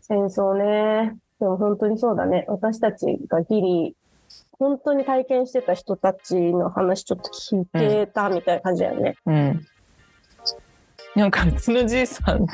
[0.00, 1.16] 戦争ね。
[1.42, 2.44] でも本当にそうだね。
[2.46, 3.96] 私たちがギリ、
[4.60, 9.16] 本当に体験してた人たちの話ちょっと聞いてたみたいな感じだよね。
[9.26, 9.66] うん。
[11.16, 12.46] なんかうちのじいさん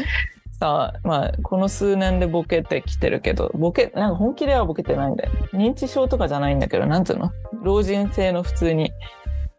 [0.59, 7.31] さあまあこの数年でボケてきてるけどボケなんか本気ではボケてないんだよ認知症とかじゃないんだけどなんつうの？
[7.63, 8.91] 老人性の普通に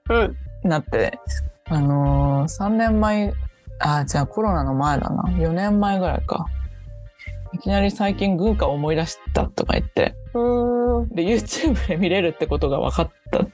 [0.10, 0.38] うん。
[0.64, 1.20] なって
[1.66, 3.32] あのー、3年前
[3.78, 6.48] あじゃあコロナの前だな4年前ぐらいか
[7.54, 10.16] いきなり最近軍歌を思い出したとか言って。
[11.12, 13.48] で YouTube で見れるってことが分かった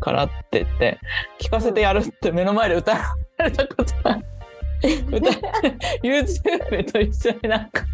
[0.00, 0.98] からって言って
[1.40, 4.20] 聞かせてやるって目の前で歌われたことが。
[4.84, 5.30] 歌
[6.02, 7.84] YouTube と一緒になんか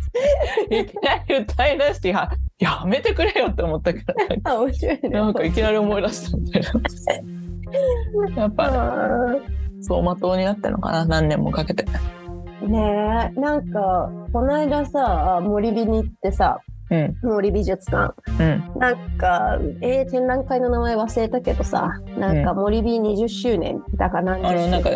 [0.70, 2.28] いきなり歌い出してや
[2.58, 5.08] やめてくれよって思ったけどなんかあ、面白いね。
[5.10, 9.38] なんかいきなり思い出したみたいなやっぱあ
[9.86, 11.84] 走馬灯になってるのかな何年もかけて。
[11.84, 12.19] ー
[12.68, 17.16] ねえ、なんか、この間さ、森美に行ってさ、うん。
[17.22, 18.14] 森美術館。
[18.38, 18.80] うん。
[18.80, 24.64] なんか、えー、展覧会の名前忘れたけどさ、なんか森美20周年だから何十周年。
[24.64, 24.90] あのなんか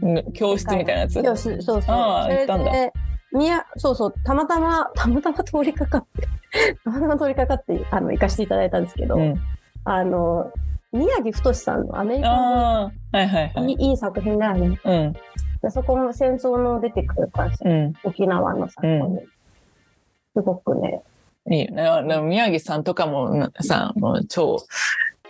[0.00, 0.32] うん。
[0.32, 1.22] 教室みたいなやつ？
[1.22, 1.96] 教室そうそう。
[1.96, 2.72] あーそれ行ったんだ。
[2.72, 2.92] で、
[3.32, 6.28] 宮、そうそう、たまたま、たまたま通りかかって、
[6.84, 9.34] たまたま通りかかって、あの、行かせていただいたんですけど、うん。
[9.84, 10.52] あの、
[10.92, 14.80] 宮城太さんのアメリカのああはいはいはいいい作品だよね。
[14.84, 15.12] うん
[15.62, 17.92] でそこも戦争の出てくるからさ、うん。
[18.04, 19.18] 沖縄のさ、うん。
[20.34, 21.02] すごくね、
[21.50, 22.20] いいよね。
[22.20, 24.58] 宮城さんとかもなさ、もう超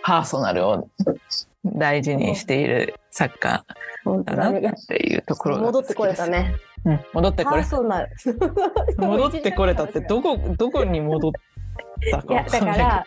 [0.03, 0.89] パーソナルを
[1.65, 3.65] 大事にしている作家
[4.25, 6.55] だなっていうところが戻ってこれたね。
[6.85, 8.09] うん、戻ってこれパーソナル。
[8.97, 11.31] 戻ってこれたってどこどこに戻っ
[11.79, 11.85] い。
[12.31, 13.05] やだから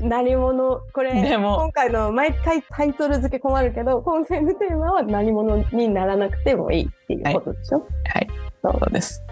[0.00, 8.28] 何者これ今回の毎回タイトル付け困るけど今回のテーマは何者にならなくてもいいっていうことでしょ、はい。
[8.62, 8.72] そう。
[8.78, 9.22] そうです。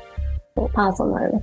[0.57, 1.33] そうパーソナル。
[1.33, 1.43] ね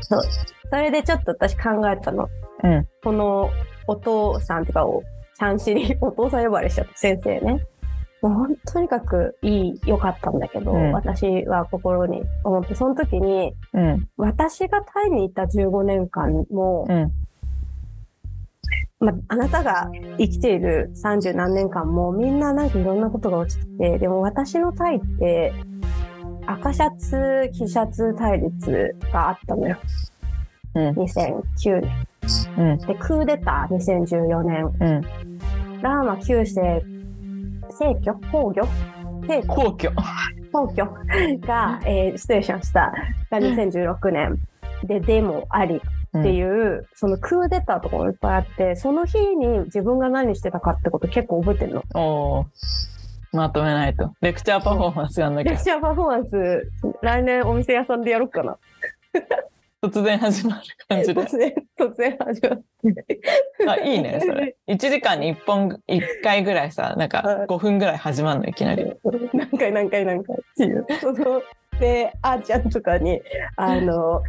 [0.00, 0.22] そう。
[0.68, 2.28] それでちょっと私考えたの。
[2.64, 2.88] うん。
[3.02, 3.50] この
[3.86, 5.02] お父さんっていうかお
[5.38, 7.66] ちゃんしりお父さん呼ばれしちゃった先生ね
[8.28, 10.92] もうとにかくいい良かったんだけど、うん。
[10.92, 14.08] 私は心に思ってその時にうん。
[14.16, 17.12] 私がタイにいた15年間も、うん。
[18.98, 25.52] まあ、あなたが生きている30何年間もみんななんかいろんなことが起きててでも私のタイって
[26.46, 29.76] 赤シャツ黄シャツ対立があったのよ。
[30.74, 30.90] うん。
[30.90, 32.06] 2009年。
[32.58, 32.78] うん。
[32.78, 34.64] でクーデター2014年。
[34.64, 35.26] うん。
[35.82, 36.95] ラーマ9世
[37.78, 38.68] 聖居崩御
[39.26, 39.90] 聖居皇居
[40.52, 40.84] 皇居
[41.46, 42.92] が、えー失礼しました。
[43.30, 44.38] が2016年
[44.84, 51.82] でデモありっていう、そのクーデターとかもいっぱいあってその日に自分が何してたかってこと結構覚えてるの。
[51.94, 52.46] おー。
[53.32, 54.14] まとめないと。
[54.22, 55.50] レクチャーパフォーマンスやんなきゃ。
[55.50, 56.72] レクチャーパフォーマンス
[57.02, 58.56] 来年お店屋さんでやろうかな。
[59.82, 61.20] 突然始まる感じで。
[61.20, 62.62] 突然突然始まっ
[63.06, 63.20] て。
[63.68, 64.56] あいいねそれ。
[64.68, 67.46] 1時間に1本1回ぐらいさなんかはい。
[67.46, 68.92] 5分ぐらい始まるのいきなり。
[69.32, 70.86] 何回何回何回っていう。
[71.00, 71.42] その
[71.78, 73.20] であーちゃんとかに
[73.56, 74.22] あの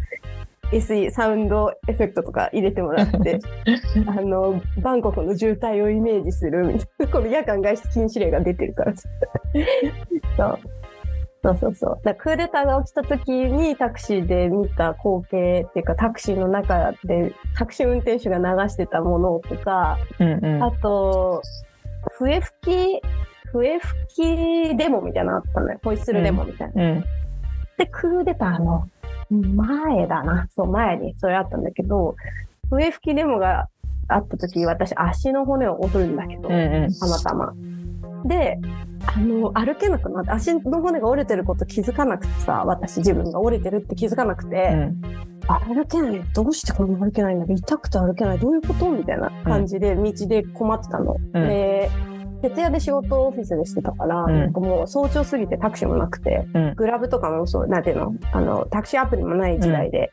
[0.71, 3.39] SE サウンドエフェクトとか入れてもらって
[4.07, 10.59] あのバンコクの渋滞をイメージするみたいなこの夜間外出禁止令が出てるからそう
[11.47, 21.41] そうそうそうだクーデターが起きた時にタクシーで見た光景っていうかタクシーの中でタクシー運転手が流してたものとかうんうんあと、
[22.17, 23.01] 笛吹き、
[23.51, 25.79] 笛吹きデモみたいなのあったのよ。
[25.83, 26.83] ホイッスルデモみたいな。
[26.83, 27.03] うん
[27.77, 28.89] で、クーデターの
[29.29, 30.47] 前だな。
[30.55, 32.15] そう、前にそれあったんだけど、
[32.71, 33.67] 笛吹きデモが
[34.07, 37.53] あった時、私足の骨を折るんだけど、うんうんたまたま。
[38.25, 38.59] で、
[39.05, 45.01] あの、歩けなくなって、足の骨が折れてること気づかなくてさ、私自分が折れてるって気づかなくて、うん。
[45.49, 51.15] 歩けないどうしてこんな歩けないんだろう痛くて歩けないどういうことみたいな感じで道で困ってたの。
[51.15, 51.47] うん。
[51.47, 51.89] で
[52.41, 54.39] 徹夜で仕事をオフィスでしてたから、うん。
[54.39, 56.75] なんかもう早朝過ぎてタクシーもなくてうん。
[56.75, 58.13] グラブとかもそうなんていうの？
[58.33, 60.11] あのタクシーアプリもない時代で、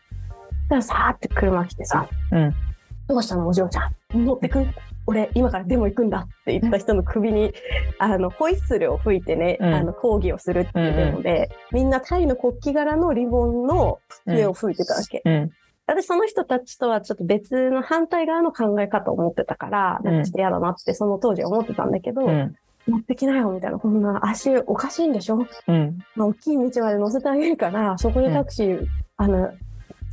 [0.69, 2.55] だからさーって車来てさうん
[3.09, 3.49] 「どうしたの？
[3.49, 4.25] お嬢ちゃん。
[4.25, 4.65] 乗ってく？
[5.07, 7.53] 俺今からデモ行くんだ」って言った人の首に
[7.99, 9.75] あのホイッスルを吹いてね、うん。
[9.75, 15.23] あの抗議をするっていうデモで、みんなタイの国旗柄のリボンの笛を吹いてたわけ。
[15.25, 15.51] うん。
[15.87, 22.55] 私その人たちとはちょっと別の反対側の考え方を持ってたから、なんかちょっと嫌だなってその当時は思ってたんだけど、うん。
[22.87, 25.99] 持ってきなよみたいな、こんな足おかしいんでしょ、うん。
[26.17, 28.87] まあ、大きい道まで乗せてあげるから、そこでタクシー、
[29.17, 29.51] あの、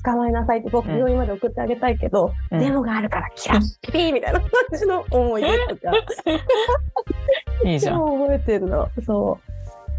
[0.04, 5.92] 捕まえなさいって僕うん病院まで送ってあげたいけど、うんデモがあるからキラッピーみたいな感じの思い出とか、
[7.70, 8.90] いいじゃん超覚えてるの。
[9.06, 9.52] そう。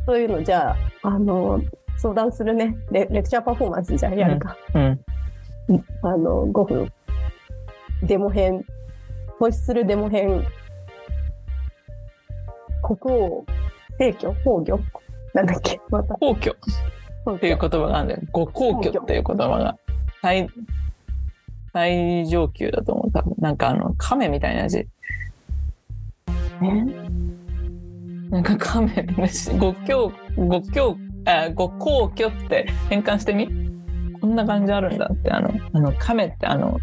[0.06, 1.60] そういうのじゃあ、あの、
[1.96, 2.76] 相談するね。
[2.90, 4.56] レレクチャーパフォーマンスじゃあやるか。
[4.74, 5.00] うん
[6.02, 6.92] あの、5分。
[8.02, 8.64] デモ編。
[9.38, 10.44] ホイッスルデモ編。
[12.82, 13.44] 国王、
[13.98, 14.80] 聖居、崩御。
[15.34, 15.80] なんだっけ？
[15.88, 16.14] また。
[16.16, 16.50] 皇居
[17.34, 18.20] っていう言葉があるんだよ。
[18.32, 19.76] ご皇居っていう言葉が
[20.22, 20.48] 最
[21.72, 23.12] 最上級だと思う。
[23.12, 24.86] 多分なんかあの亀みたいな字。
[28.30, 29.02] なんか亀
[29.58, 30.96] ご教ご教
[31.26, 33.48] あご皇居って変換してみ？
[34.20, 36.78] こんな感じあるんだってあのあの亀ってあの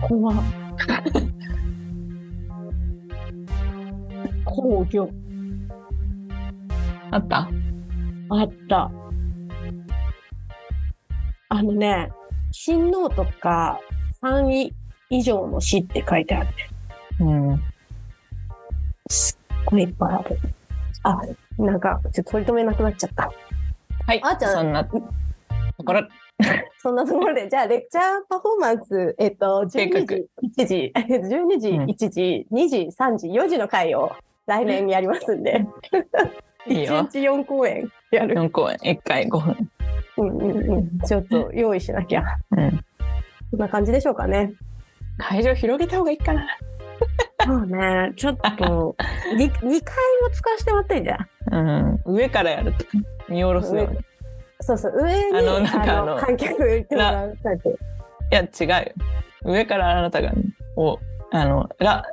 [0.00, 0.36] 怖っ
[4.46, 5.10] 皇居。
[7.10, 7.50] あった？
[8.30, 8.90] あった。
[11.54, 12.10] あのね、
[12.50, 13.78] 親王とか
[14.20, 14.74] 3位
[15.08, 16.48] 以上の死って書いてある。
[17.20, 17.62] うん。
[19.08, 20.38] すっごいいっぱいある。
[21.04, 21.20] あ、
[21.56, 23.30] なんか、ちょっと取り留めなくなっちゃった。
[24.04, 24.20] はい。
[24.24, 26.08] あーちゃんそんなところ。
[26.82, 30.28] そんなところで、じゃあ、レクチャーパフォーマンス、えっと、計画12時、
[30.58, 34.10] 1時、12時、うん1時、2時、3時、4時の回を
[34.46, 35.64] 来年やりますんで、
[36.66, 38.34] いいよ1日4公演やる。
[38.34, 39.70] 4公演1回5分。
[40.16, 40.98] うんうんうん。
[41.00, 42.24] ちょっと用意しなきゃ。
[42.50, 42.84] うん。
[43.50, 44.52] こんな感じでしょうかね。
[45.18, 46.46] 会場広げた方がいいかな。
[47.44, 48.96] そうね、ちょっと、
[49.36, 49.82] 2, 2回も
[50.32, 51.54] 使わせてもらってんじゃん。
[52.06, 52.16] うん。
[52.16, 52.90] 上からやるとか
[53.28, 53.98] 見下ろすように。
[54.60, 56.68] そうそう、上に、あのなんかあの観客。
[56.68, 56.86] い
[58.30, 58.92] や違うよ
[59.44, 60.32] 上からあなたが
[60.76, 60.98] を
[61.30, 62.04] あのら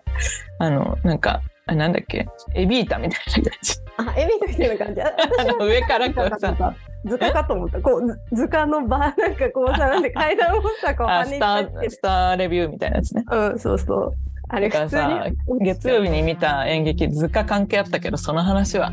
[0.60, 2.28] あのなんかあなんだっけ？
[2.54, 5.02] エビータみたいな感じあ、エビみたいな感じ。
[5.02, 6.76] ああの上からこうさ、さ、
[7.06, 7.82] 図鑑かと思った。
[7.82, 13.24] こう、図図鑑の場、なんかこうさ、なんで階段をさ、こう、跳ねてー、スターレビューみたいなやつね。
[13.32, 14.14] うん、そうそう。
[14.50, 15.66] あれだから普通さに。
[15.66, 18.92] 月曜日に見た演劇、図鑑関係あったけど、その話は、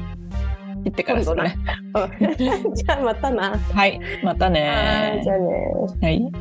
[0.84, 1.56] 行ってからするね。
[1.94, 3.59] うん じゃあまたな。
[3.59, 5.46] はい、またはねい、じゃあね。
[6.00, 6.32] はい。